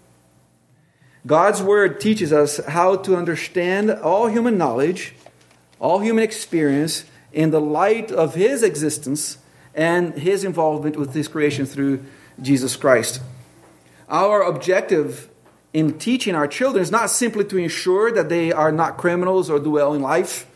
God's 1.26 1.62
word 1.62 2.00
teaches 2.00 2.32
us 2.32 2.58
how 2.66 2.96
to 2.96 3.16
understand 3.16 3.90
all 3.90 4.26
human 4.26 4.58
knowledge, 4.58 5.14
all 5.78 6.00
human 6.00 6.24
experience 6.24 7.04
in 7.32 7.50
the 7.50 7.60
light 7.60 8.10
of 8.10 8.34
His 8.34 8.62
existence 8.62 9.38
and 9.74 10.14
His 10.14 10.44
involvement 10.44 10.96
with 10.96 11.14
His 11.14 11.28
creation 11.28 11.64
through 11.64 12.04
Jesus 12.40 12.76
Christ. 12.76 13.20
Our 14.08 14.42
objective 14.42 15.28
in 15.72 15.98
teaching 15.98 16.34
our 16.34 16.46
children 16.46 16.82
is 16.82 16.90
not 16.90 17.10
simply 17.10 17.44
to 17.46 17.56
ensure 17.56 18.12
that 18.12 18.28
they 18.28 18.52
are 18.52 18.72
not 18.72 18.98
criminals 18.98 19.48
or 19.48 19.58
do 19.58 19.70
well 19.70 19.94
in 19.94 20.02
life. 20.02 20.46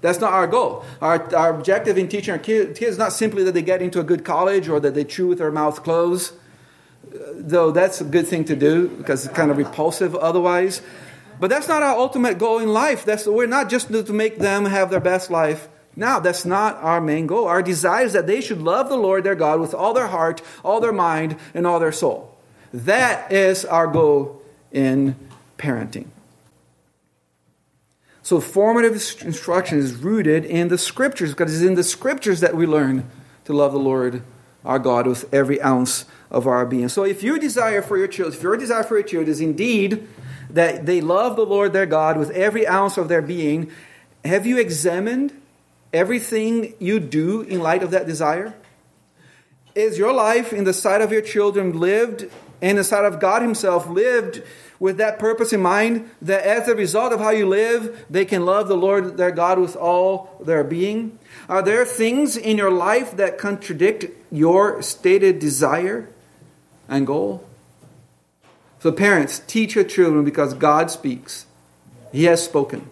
That's 0.00 0.20
not 0.20 0.32
our 0.32 0.46
goal. 0.46 0.84
Our, 1.00 1.34
our 1.34 1.54
objective 1.54 1.96
in 1.96 2.08
teaching 2.08 2.32
our 2.32 2.38
kids 2.38 2.78
is 2.80 2.98
not 2.98 3.12
simply 3.12 3.44
that 3.44 3.52
they 3.52 3.62
get 3.62 3.82
into 3.82 4.00
a 4.00 4.04
good 4.04 4.24
college 4.24 4.68
or 4.68 4.80
that 4.80 4.94
they 4.94 5.04
chew 5.04 5.28
with 5.28 5.38
their 5.38 5.50
mouth 5.50 5.82
closed, 5.82 6.34
though 7.34 7.70
that's 7.70 8.00
a 8.00 8.04
good 8.04 8.26
thing 8.26 8.44
to 8.44 8.56
do 8.56 8.88
because 8.88 9.24
it's 9.24 9.34
kind 9.34 9.50
of 9.50 9.56
repulsive 9.56 10.14
otherwise. 10.14 10.82
But 11.40 11.48
that's 11.48 11.68
not 11.68 11.82
our 11.82 11.96
ultimate 11.96 12.38
goal 12.38 12.58
in 12.58 12.68
life. 12.68 13.04
That's, 13.04 13.26
we're 13.26 13.46
not 13.46 13.68
just 13.68 13.88
to 13.88 14.12
make 14.12 14.38
them 14.38 14.66
have 14.66 14.90
their 14.90 15.00
best 15.00 15.30
life. 15.30 15.68
Now, 15.96 16.20
that's 16.20 16.44
not 16.44 16.76
our 16.76 17.00
main 17.00 17.26
goal. 17.26 17.46
Our 17.46 17.62
desire 17.62 18.04
is 18.04 18.12
that 18.14 18.26
they 18.26 18.40
should 18.40 18.60
love 18.60 18.88
the 18.88 18.96
Lord 18.96 19.24
their 19.24 19.34
God 19.34 19.60
with 19.60 19.74
all 19.74 19.94
their 19.94 20.08
heart, 20.08 20.42
all 20.64 20.80
their 20.80 20.92
mind, 20.92 21.36
and 21.54 21.66
all 21.66 21.78
their 21.78 21.92
soul. 21.92 22.36
That 22.72 23.32
is 23.32 23.64
our 23.64 23.86
goal 23.86 24.42
in 24.74 25.16
parenting. 25.56 26.08
So, 28.22 28.40
formative 28.40 28.92
instruction 29.22 29.78
is 29.78 29.94
rooted 29.96 30.44
in 30.44 30.68
the 30.68 30.78
scriptures 30.78 31.30
because 31.30 31.54
it's 31.54 31.66
in 31.66 31.74
the 31.74 31.84
scriptures 31.84 32.40
that 32.40 32.54
we 32.54 32.66
learn 32.66 33.08
to 33.44 33.52
love 33.52 33.72
the 33.72 33.78
Lord 33.78 34.22
our 34.64 34.78
God 34.78 35.06
with 35.06 35.32
every 35.32 35.60
ounce 35.60 36.06
of 36.30 36.46
our 36.46 36.64
being. 36.64 36.88
So, 36.88 37.04
if 37.04 37.22
your 37.22 37.38
desire 37.38 37.82
for 37.82 37.98
your 37.98 38.08
children, 38.08 38.36
if 38.36 38.42
your 38.42 38.56
desire 38.56 38.82
for 38.82 38.98
your 38.98 39.06
children 39.06 39.30
is 39.30 39.40
indeed 39.40 40.08
that 40.50 40.86
they 40.86 41.00
love 41.00 41.36
the 41.36 41.44
Lord 41.44 41.72
their 41.72 41.86
God 41.86 42.16
with 42.16 42.30
every 42.30 42.66
ounce 42.66 42.96
of 42.96 43.08
their 43.08 43.22
being, 43.22 43.70
have 44.24 44.46
you 44.46 44.58
examined 44.58 45.38
everything 45.92 46.74
you 46.78 47.00
do 47.00 47.42
in 47.42 47.60
light 47.60 47.82
of 47.82 47.90
that 47.90 48.06
desire? 48.06 48.54
Is 49.74 49.98
your 49.98 50.14
life 50.14 50.52
in 50.52 50.64
the 50.64 50.72
sight 50.72 51.02
of 51.02 51.12
your 51.12 51.20
children 51.20 51.78
lived 51.78 52.30
and 52.64 52.78
the 52.78 52.84
sight 52.84 53.04
of 53.04 53.20
God 53.20 53.42
Himself 53.42 53.86
lived 53.90 54.42
with 54.80 54.96
that 54.96 55.18
purpose 55.18 55.52
in 55.52 55.60
mind 55.60 56.10
that 56.22 56.44
as 56.44 56.66
a 56.66 56.74
result 56.74 57.12
of 57.12 57.20
how 57.20 57.28
you 57.28 57.46
live, 57.46 58.06
they 58.08 58.24
can 58.24 58.46
love 58.46 58.68
the 58.68 58.76
Lord 58.76 59.18
their 59.18 59.30
God 59.30 59.58
with 59.58 59.76
all 59.76 60.40
their 60.42 60.64
being? 60.64 61.18
Are 61.46 61.60
there 61.60 61.84
things 61.84 62.38
in 62.38 62.56
your 62.56 62.70
life 62.70 63.18
that 63.18 63.36
contradict 63.36 64.06
your 64.32 64.80
stated 64.80 65.40
desire 65.40 66.08
and 66.88 67.06
goal? 67.06 67.46
So, 68.80 68.90
parents, 68.90 69.40
teach 69.46 69.74
your 69.74 69.84
children 69.84 70.24
because 70.24 70.54
God 70.54 70.90
speaks. 70.90 71.44
He 72.12 72.24
has 72.24 72.42
spoken. 72.42 72.88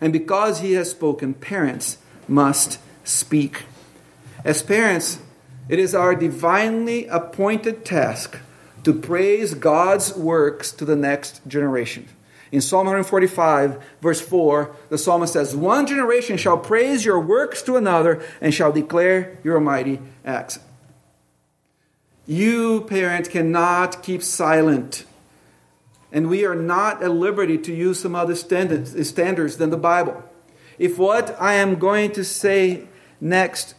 And 0.00 0.10
because 0.10 0.60
He 0.60 0.72
has 0.72 0.90
spoken, 0.90 1.34
parents 1.34 1.98
must 2.26 2.78
speak. 3.04 3.64
As 4.42 4.62
parents, 4.62 5.18
it 5.68 5.78
is 5.78 5.94
our 5.94 6.14
divinely 6.14 7.06
appointed 7.08 7.84
task 7.84 8.38
to 8.84 8.92
praise 8.92 9.54
God's 9.54 10.14
works 10.16 10.72
to 10.72 10.84
the 10.84 10.96
next 10.96 11.46
generation. 11.46 12.08
In 12.50 12.60
Psalm 12.60 12.86
145, 12.86 13.82
verse 14.02 14.20
4, 14.20 14.76
the 14.90 14.98
psalmist 14.98 15.32
says, 15.32 15.56
One 15.56 15.86
generation 15.86 16.36
shall 16.36 16.58
praise 16.58 17.04
your 17.04 17.18
works 17.18 17.62
to 17.62 17.76
another 17.76 18.22
and 18.42 18.52
shall 18.52 18.72
declare 18.72 19.38
your 19.42 19.58
mighty 19.58 20.00
acts. 20.24 20.58
You, 22.26 22.82
parent, 22.82 23.30
cannot 23.30 24.02
keep 24.02 24.22
silent 24.22 25.04
And 26.12 26.28
we 26.28 26.44
are 26.44 26.54
not 26.54 27.02
at 27.02 27.10
liberty 27.10 27.56
to 27.56 27.74
use 27.74 27.98
some 27.98 28.14
other 28.14 28.36
standards, 28.36 29.56
than 29.56 29.70
the 29.70 29.78
Bible. 29.78 30.22
If 30.78 30.98
what 30.98 31.34
I 31.40 31.54
am 31.54 31.76
going 31.76 32.12
to 32.12 32.22
say 32.22 32.84
next 33.18 33.74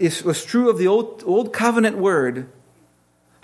is, 0.00 0.24
was 0.24 0.44
true 0.44 0.68
of 0.68 0.78
the 0.78 0.88
old, 0.88 1.22
old 1.24 1.52
covenant 1.52 1.98
word, 1.98 2.48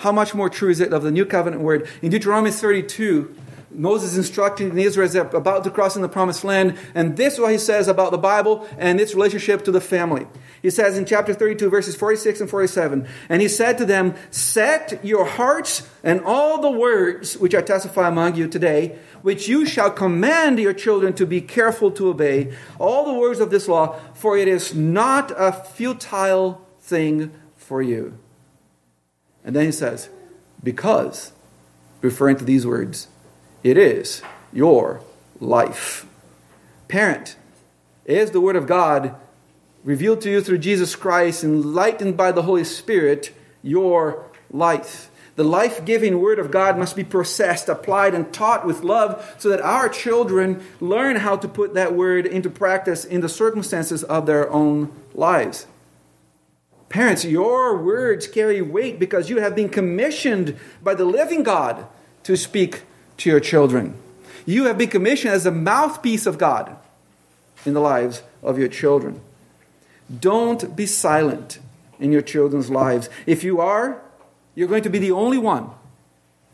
how 0.05 0.12
much 0.12 0.35
more 0.35 0.51
true 0.51 0.69
is 0.69 0.81
it 0.81 0.93
of 0.93 1.03
the 1.03 1.11
new 1.11 1.25
covenant 1.25 1.62
word? 1.62 1.88
In 2.03 2.11
Deuteronomy 2.11 2.51
32, 2.51 3.35
Moses 3.71 4.19
instructing 4.19 4.75
the 4.75 4.83
Israelites 4.83 5.14
about 5.14 5.64
to 5.64 5.71
cross 5.71 5.97
in 5.97 6.03
the 6.03 6.11
promised 6.11 6.45
land, 6.45 6.77
and 6.95 7.17
this 7.17 7.35
is 7.35 7.40
what 7.40 7.53
he 7.53 7.57
says 7.57 7.88
about 7.88 8.11
the 8.11 8.19
Bible 8.19 8.69
and 8.77 9.01
its 9.01 9.14
relationship 9.14 9.64
to 9.64 9.73
the 9.73 9.81
family. 9.81 10.27
He 10.61 10.69
says 10.69 10.99
in 10.99 11.07
chapter 11.07 11.33
32, 11.33 11.71
verses 11.71 11.97
46 11.97 12.43
and 12.43 12.51
47, 12.51 13.09
and 13.31 13.40
he 13.40 13.49
said 13.49 13.79
to 13.79 13.87
them, 13.87 14.14
Set 14.31 15.03
your 15.03 15.25
hearts 15.25 15.88
and 16.03 16.21
all 16.21 16.61
the 16.61 16.71
words 16.71 17.38
which 17.38 17.55
I 17.55 17.62
testify 17.62 18.07
among 18.07 18.37
you 18.37 18.47
today, 18.47 18.99
which 19.23 19.49
you 19.49 19.64
shall 19.64 19.90
command 19.90 20.59
your 20.59 20.75
children 20.75 21.14
to 21.14 21.25
be 21.25 21.40
careful 21.40 21.90
to 21.93 22.11
obey, 22.11 22.53
all 22.79 23.07
the 23.07 23.19
words 23.19 23.40
of 23.40 23.49
this 23.49 23.69
law, 23.69 23.99
for 24.12 24.37
it 24.37 24.49
is 24.49 24.75
not 24.75 25.33
a 25.35 25.51
futile 25.51 26.61
thing 26.83 27.33
for 27.57 27.81
you. 27.81 28.19
And 29.45 29.55
then 29.55 29.67
he 29.67 29.73
says, 29.73 30.09
Because, 30.63 31.33
referring 32.01 32.37
to 32.39 32.45
these 32.45 32.67
words, 32.67 33.09
it 33.63 33.77
is 33.77 34.23
your 34.53 35.01
life. 35.41 36.07
Parent, 36.89 37.37
is 38.05 38.31
the 38.31 38.41
Word 38.41 38.57
of 38.57 38.67
God 38.67 39.15
revealed 39.83 40.21
to 40.23 40.31
you 40.31 40.43
through 40.43 40.59
Jesus 40.59 40.97
Christ, 40.97 41.45
enlightened 41.45 42.17
by 42.17 42.33
the 42.33 42.43
Holy 42.43 42.65
Spirit, 42.65 43.33
your 43.63 44.27
life. 44.51 45.11
The 45.37 45.45
life 45.45 45.85
giving 45.85 46.21
Word 46.21 46.39
of 46.39 46.51
God 46.51 46.79
must 46.79 46.95
be 46.95 47.05
processed, 47.05 47.69
applied, 47.69 48.15
and 48.15 48.33
taught 48.33 48.65
with 48.65 48.85
love 48.85 49.35
so 49.39 49.49
that 49.49 49.61
our 49.61 49.89
children 49.89 50.65
learn 50.81 51.17
how 51.17 51.37
to 51.37 51.49
put 51.49 51.75
that 51.75 51.95
Word 51.95 52.27
into 52.27 52.49
practice 52.49 53.05
in 53.05 53.21
the 53.21 53.29
circumstances 53.29 54.05
of 54.05 54.27
their 54.27 54.51
own 54.51 54.93
lives. 55.13 55.67
Parents, 56.95 57.25
your 57.25 57.77
words 57.77 58.29
carry 58.29 58.63
weight 58.63 59.01
because 59.01 59.29
you 59.29 59.39
have 59.39 59.57
been 59.57 59.69
commissioned 59.69 60.57
by 60.81 60.95
the 60.95 61.05
living 61.05 61.43
God 61.43 61.89
to 62.23 62.37
speak 62.37 62.83
to 63.17 63.29
your 63.29 63.41
children. 63.41 63.99
You 64.47 64.67
have 64.67 64.79
been 64.79 64.91
commissioned 64.91 65.35
as 65.35 65.45
a 65.45 65.51
mouthpiece 65.51 66.25
of 66.25 66.39
God 66.39 66.77
in 67.67 67.75
the 67.75 67.81
lives 67.81 68.23
of 68.45 68.61
your 68.61 68.69
children. 68.69 69.21
Don't 70.21 70.77
be 70.77 70.87
silent 70.87 71.59
in 71.99 72.13
your 72.13 72.23
children's 72.23 72.71
lives. 72.71 73.11
If 73.27 73.43
you 73.43 73.61
are, 73.61 74.01
you're 74.55 74.69
going 74.69 74.85
to 74.85 74.89
be 74.89 75.01
the 75.01 75.11
only 75.11 75.39
one 75.39 75.71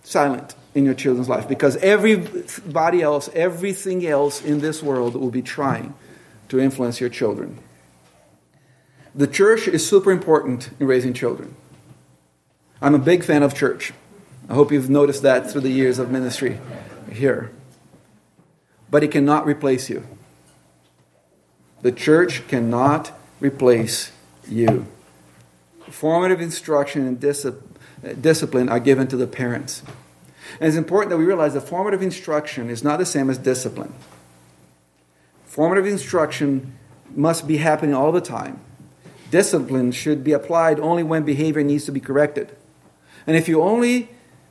silent 0.04 0.54
in 0.74 0.86
your 0.86 0.94
children's 0.94 1.28
life 1.28 1.48
because 1.48 1.76
everybody 1.76 3.02
else, 3.02 3.28
everything 3.34 4.06
else 4.06 4.42
in 4.42 4.60
this 4.60 4.82
world 4.82 5.16
will 5.16 5.30
be 5.30 5.42
trying 5.42 5.92
to 6.48 6.58
influence 6.58 6.98
your 6.98 7.10
children. 7.10 7.58
The 9.14 9.26
church 9.26 9.66
is 9.66 9.86
super 9.86 10.10
important 10.10 10.70
in 10.78 10.86
raising 10.86 11.12
children. 11.12 11.56
I'm 12.80 12.94
a 12.94 12.98
big 12.98 13.24
fan 13.24 13.42
of 13.42 13.54
church. 13.54 13.92
I 14.48 14.54
hope 14.54 14.72
you've 14.72 14.90
noticed 14.90 15.22
that 15.22 15.50
through 15.50 15.62
the 15.62 15.70
years 15.70 15.98
of 15.98 16.10
ministry 16.10 16.58
here. 17.10 17.50
But 18.90 19.02
it 19.04 19.08
cannot 19.08 19.46
replace 19.46 19.90
you. 19.90 20.06
The 21.82 21.92
church 21.92 22.46
cannot 22.48 23.12
replace 23.40 24.12
you. 24.48 24.86
Formative 25.88 26.40
instruction 26.40 27.06
and 27.06 27.20
discipline 28.22 28.68
are 28.68 28.80
given 28.80 29.08
to 29.08 29.16
the 29.16 29.26
parents. 29.26 29.82
And 30.60 30.68
it's 30.68 30.76
important 30.76 31.10
that 31.10 31.18
we 31.18 31.24
realize 31.24 31.54
that 31.54 31.62
formative 31.62 32.02
instruction 32.02 32.70
is 32.70 32.82
not 32.84 32.98
the 32.98 33.06
same 33.06 33.30
as 33.30 33.38
discipline. 33.38 33.92
Formative 35.46 35.86
instruction 35.86 36.74
must 37.14 37.46
be 37.48 37.56
happening 37.58 37.94
all 37.94 38.12
the 38.12 38.20
time. 38.20 38.60
Discipline 39.30 39.92
should 39.92 40.24
be 40.24 40.32
applied 40.32 40.80
only 40.80 41.02
when 41.02 41.22
behavior 41.22 41.62
needs 41.62 41.84
to 41.86 41.92
be 41.92 42.00
corrected. 42.00 42.56
And 43.26 43.36
if 43.36 43.48
you 43.48 43.62
only 43.62 44.08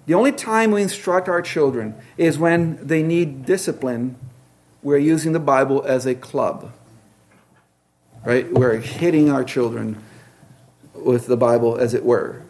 the 0.09 0.15
only 0.15 0.31
time 0.31 0.71
we 0.71 0.81
instruct 0.81 1.29
our 1.29 1.39
children 1.39 1.93
is 2.17 2.39
when 2.39 2.79
they 2.83 3.03
need 3.03 3.45
discipline. 3.45 4.15
We're 4.81 4.97
using 4.97 5.33
the 5.33 5.39
Bible 5.39 5.83
as 5.85 6.07
a 6.07 6.15
club. 6.15 6.71
Right? 8.25 8.51
We're 8.51 8.77
hitting 8.77 9.29
our 9.29 9.43
children 9.43 10.01
with 10.95 11.27
the 11.27 11.37
Bible, 11.37 11.77
as 11.77 11.93
it 11.93 12.03
were. 12.03 12.41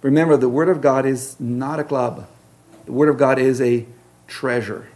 Remember, 0.00 0.36
the 0.36 0.48
Word 0.48 0.68
of 0.68 0.80
God 0.80 1.06
is 1.06 1.38
not 1.38 1.78
a 1.78 1.84
club, 1.84 2.26
the 2.86 2.92
Word 2.92 3.08
of 3.08 3.18
God 3.18 3.38
is 3.38 3.60
a 3.60 3.86
treasure. 4.26 4.88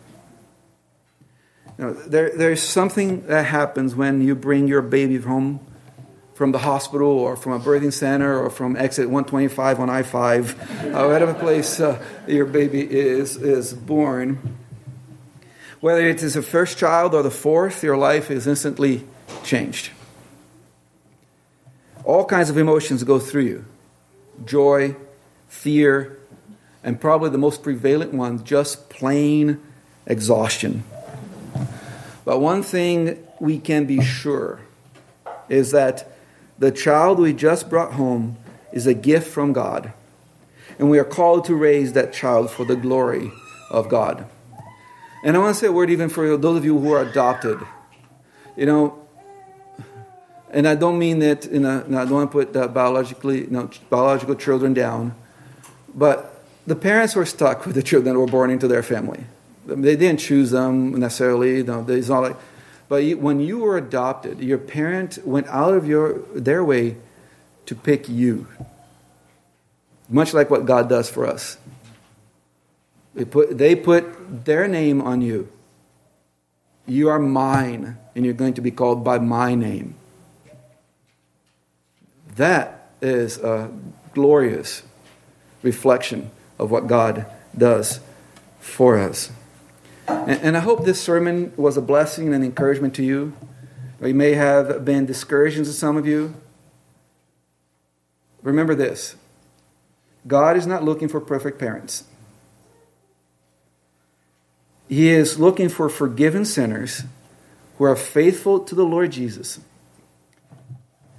Now, 1.78 1.92
there, 1.92 2.36
there's 2.36 2.60
something 2.60 3.24
that 3.28 3.44
happens 3.44 3.94
when 3.94 4.20
you 4.20 4.34
bring 4.34 4.66
your 4.66 4.82
baby 4.82 5.18
home 5.18 5.60
from 6.36 6.52
the 6.52 6.58
hospital 6.58 7.08
or 7.08 7.34
from 7.34 7.52
a 7.52 7.58
birthing 7.58 7.90
center 7.90 8.38
or 8.38 8.50
from 8.50 8.76
exit 8.76 9.06
125 9.06 9.80
on 9.80 9.88
I 9.88 10.02
5, 10.02 10.94
uh, 10.94 11.08
whatever 11.08 11.32
place 11.32 11.80
uh, 11.80 11.98
your 12.28 12.44
baby 12.44 12.82
is, 12.82 13.36
is 13.36 13.72
born. 13.72 14.38
Whether 15.80 16.06
it 16.06 16.22
is 16.22 16.34
the 16.34 16.42
first 16.42 16.76
child 16.76 17.14
or 17.14 17.22
the 17.22 17.30
fourth, 17.30 17.82
your 17.82 17.96
life 17.96 18.30
is 18.30 18.46
instantly 18.46 19.04
changed. 19.44 19.92
All 22.04 22.26
kinds 22.26 22.50
of 22.50 22.58
emotions 22.58 23.02
go 23.02 23.18
through 23.18 23.44
you 23.44 23.64
joy, 24.44 24.94
fear, 25.48 26.18
and 26.84 27.00
probably 27.00 27.30
the 27.30 27.38
most 27.38 27.62
prevalent 27.62 28.12
one, 28.12 28.44
just 28.44 28.90
plain 28.90 29.58
exhaustion. 30.06 30.84
But 32.26 32.40
one 32.40 32.62
thing 32.62 33.26
we 33.40 33.58
can 33.58 33.86
be 33.86 34.02
sure 34.04 34.60
is 35.48 35.70
that 35.70 36.12
the 36.58 36.70
child 36.70 37.18
we 37.18 37.32
just 37.32 37.68
brought 37.68 37.94
home 37.94 38.36
is 38.72 38.86
a 38.86 38.94
gift 38.94 39.28
from 39.28 39.52
God, 39.52 39.92
and 40.78 40.90
we 40.90 40.98
are 40.98 41.04
called 41.04 41.44
to 41.46 41.54
raise 41.54 41.92
that 41.94 42.12
child 42.12 42.50
for 42.50 42.64
the 42.64 42.76
glory 42.76 43.30
of 43.70 43.88
God. 43.88 44.26
And 45.24 45.36
I 45.36 45.40
want 45.40 45.54
to 45.54 45.60
say 45.60 45.66
a 45.66 45.72
word 45.72 45.90
even 45.90 46.08
for 46.08 46.36
those 46.36 46.56
of 46.56 46.64
you 46.64 46.78
who 46.78 46.92
are 46.92 47.02
adopted. 47.02 47.58
You 48.56 48.66
know, 48.66 49.06
and 50.50 50.66
I 50.66 50.74
don't 50.74 50.98
mean 50.98 51.18
that 51.18 51.46
in 51.46 51.64
a, 51.64 51.84
no, 51.88 51.98
I 51.98 52.04
don't 52.04 52.12
want 52.12 52.32
to 52.32 52.44
put 52.44 52.72
biologically, 52.72 53.40
you 53.40 53.50
know, 53.50 53.68
biological 53.90 54.34
children 54.34 54.72
down, 54.72 55.14
but 55.94 56.44
the 56.66 56.76
parents 56.76 57.14
were 57.14 57.26
stuck 57.26 57.66
with 57.66 57.74
the 57.74 57.82
children 57.82 58.14
that 58.14 58.20
were 58.20 58.26
born 58.26 58.50
into 58.50 58.68
their 58.68 58.82
family. 58.82 59.24
They 59.66 59.96
didn't 59.96 60.20
choose 60.20 60.52
them 60.52 60.92
necessarily. 60.98 61.58
You 61.58 61.64
know, 61.64 61.84
it's 61.88 62.08
not 62.08 62.20
like 62.20 62.36
but 62.88 63.04
when 63.16 63.40
you 63.40 63.58
were 63.58 63.76
adopted, 63.76 64.40
your 64.40 64.58
parent 64.58 65.18
went 65.24 65.48
out 65.48 65.74
of 65.74 65.86
your, 65.86 66.18
their 66.34 66.64
way 66.64 66.96
to 67.66 67.74
pick 67.74 68.08
you. 68.08 68.46
Much 70.08 70.32
like 70.32 70.50
what 70.50 70.66
God 70.66 70.88
does 70.88 71.10
for 71.10 71.26
us. 71.26 71.58
They 73.14 73.24
put, 73.24 73.58
they 73.58 73.74
put 73.74 74.44
their 74.44 74.68
name 74.68 75.00
on 75.00 75.20
you. 75.20 75.48
You 76.86 77.08
are 77.08 77.18
mine, 77.18 77.98
and 78.14 78.24
you're 78.24 78.34
going 78.34 78.54
to 78.54 78.60
be 78.60 78.70
called 78.70 79.02
by 79.02 79.18
my 79.18 79.54
name. 79.56 79.96
That 82.36 82.90
is 83.00 83.38
a 83.38 83.70
glorious 84.14 84.82
reflection 85.62 86.30
of 86.58 86.70
what 86.70 86.86
God 86.86 87.26
does 87.56 88.00
for 88.60 88.98
us. 88.98 89.32
And, 90.08 90.40
and 90.42 90.56
I 90.56 90.60
hope 90.60 90.84
this 90.84 91.00
sermon 91.00 91.52
was 91.56 91.76
a 91.76 91.82
blessing 91.82 92.32
and 92.32 92.44
encouragement 92.44 92.94
to 92.96 93.02
you. 93.02 93.36
It 94.00 94.14
may 94.14 94.34
have 94.34 94.84
been 94.84 95.06
discouraging 95.06 95.64
to 95.64 95.72
some 95.72 95.96
of 95.96 96.06
you. 96.06 96.34
Remember 98.42 98.74
this 98.74 99.16
God 100.26 100.56
is 100.56 100.66
not 100.66 100.84
looking 100.84 101.08
for 101.08 101.20
perfect 101.20 101.58
parents. 101.58 102.04
He 104.88 105.08
is 105.08 105.38
looking 105.38 105.68
for 105.68 105.88
forgiven 105.88 106.44
sinners 106.44 107.02
who 107.78 107.84
are 107.84 107.96
faithful 107.96 108.60
to 108.60 108.74
the 108.74 108.84
Lord 108.84 109.12
Jesus. 109.12 109.60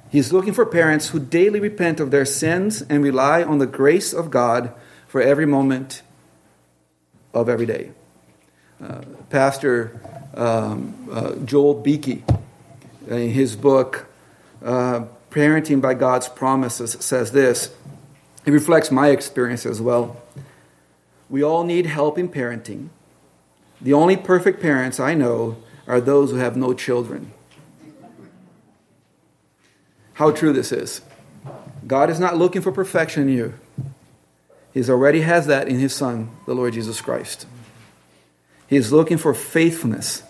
He 0.10 0.20
is 0.20 0.32
looking 0.32 0.54
for 0.54 0.66
parents 0.66 1.10
who 1.10 1.20
daily 1.20 1.60
repent 1.60 2.00
of 2.00 2.12
their 2.12 2.26
sins 2.26 2.82
and 2.84 3.04
rely 3.04 3.44
on 3.44 3.58
the 3.60 3.68
grace 3.68 4.14
of 4.14 4.32
God 4.32 4.74
for 5.08 5.22
every 5.22 5.46
moment 5.46 6.02
of 7.34 7.50
every 7.50 7.66
day. 7.66 7.92
Uh, 8.82 9.02
Pastor 9.30 10.00
um, 10.36 11.10
uh, 11.12 11.36
Joel 11.46 11.74
Beeke, 11.74 12.24
in 13.08 13.32
his 13.32 13.56
book, 13.56 14.06
uh, 14.64 15.06
Parenting 15.32 15.82
by 15.82 15.94
God's 15.94 16.30
Promises, 16.30 16.92
says 17.00 17.32
this. 17.32 17.74
It 18.46 18.52
reflects 18.52 18.92
my 18.92 19.10
experience 19.10 19.66
as 19.66 19.82
well. 19.82 20.22
We 21.30 21.44
all 21.44 21.64
need 21.64 21.86
help 21.86 22.18
in 22.18 22.30
parenting. 22.30 22.90
The 23.82 23.94
only 23.94 24.16
perfect 24.16 24.62
parents 24.62 25.00
I 25.00 25.14
know 25.14 25.58
are 25.88 26.00
those 26.00 26.32
who 26.32 26.38
have 26.38 26.56
no 26.56 26.74
children. 26.74 27.32
How 30.14 30.32
true 30.32 30.54
this 30.54 30.72
is. 30.72 31.02
God 31.86 32.10
is 32.10 32.20
not 32.20 32.38
looking 32.38 32.62
for 32.62 32.72
perfection 32.72 33.24
in 33.24 33.36
you. 33.36 33.54
He 34.74 34.84
already 34.90 35.22
has 35.22 35.48
that 35.48 35.68
in 35.68 35.80
His 35.80 35.94
Son, 35.94 36.30
the 36.46 36.54
Lord 36.54 36.74
Jesus 36.74 37.02
Christ. 37.02 37.46
He 38.68 38.76
is 38.76 38.92
looking 38.92 39.18
for 39.18 39.34
faithfulness 39.34 40.24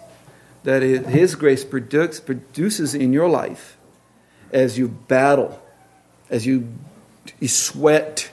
that 0.64 0.82
His 0.82 1.36
grace 1.36 1.64
produces 1.64 2.94
in 2.94 3.14
your 3.14 3.30
life 3.30 3.78
as 4.52 4.78
you 4.78 4.88
battle, 4.88 5.62
as 6.30 6.46
you, 6.46 6.68
sweat 7.46 8.30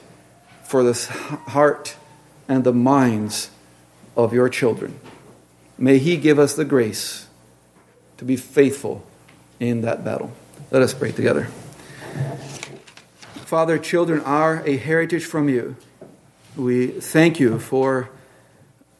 for 0.64 0.82
the 0.82 0.94
heart 1.48 1.96
and 2.48 2.64
the 2.64 2.72
minds 2.72 3.50
of 4.16 4.32
your 4.32 4.48
children. 4.48 4.98
May 5.78 5.98
He 5.98 6.16
give 6.16 6.38
us 6.38 6.54
the 6.54 6.64
grace 6.64 7.26
to 8.18 8.24
be 8.24 8.36
faithful 8.36 9.04
in 9.58 9.80
that 9.82 10.04
battle. 10.04 10.32
Let 10.70 10.82
us 10.82 10.94
pray 10.94 11.12
together. 11.12 11.44
Father, 13.46 13.78
children 13.78 14.20
are 14.20 14.62
a 14.66 14.76
heritage 14.76 15.24
from 15.24 15.48
you. 15.48 15.76
We 16.56 16.88
thank 16.88 17.38
you 17.38 17.58
for 17.58 18.08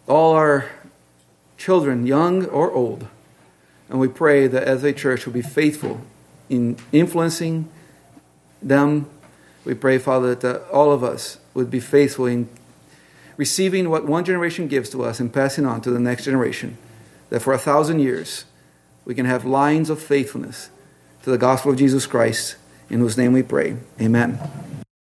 all 0.06 0.34
our 0.34 0.70
children, 1.64 2.06
young 2.06 2.44
or 2.46 2.70
old. 2.72 3.06
And 3.88 3.98
we 3.98 4.06
pray 4.06 4.46
that 4.46 4.64
as 4.64 4.84
a 4.84 4.92
church 4.92 5.24
we'll 5.24 5.32
be 5.32 5.40
faithful 5.40 6.02
in 6.50 6.76
influencing 6.92 7.70
them. 8.60 9.08
We 9.64 9.72
pray, 9.72 9.96
Father, 9.96 10.34
that 10.34 10.44
uh, 10.44 10.70
all 10.70 10.92
of 10.92 11.02
us 11.02 11.38
would 11.54 11.70
be 11.70 11.80
faithful 11.80 12.26
in 12.26 12.50
receiving 13.38 13.88
what 13.88 14.04
one 14.04 14.24
generation 14.24 14.68
gives 14.68 14.90
to 14.90 15.02
us 15.04 15.20
and 15.20 15.32
passing 15.32 15.64
on 15.64 15.80
to 15.80 15.90
the 15.90 15.98
next 15.98 16.24
generation. 16.24 16.76
That 17.30 17.40
for 17.40 17.54
a 17.54 17.58
thousand 17.58 18.00
years 18.00 18.44
we 19.06 19.14
can 19.14 19.24
have 19.24 19.46
lines 19.46 19.88
of 19.88 20.02
faithfulness 20.02 20.68
to 21.22 21.30
the 21.30 21.38
gospel 21.38 21.72
of 21.72 21.78
Jesus 21.78 22.06
Christ, 22.06 22.56
in 22.90 23.00
whose 23.00 23.16
name 23.16 23.32
we 23.32 23.42
pray. 23.42 23.76
Amen. 23.98 24.38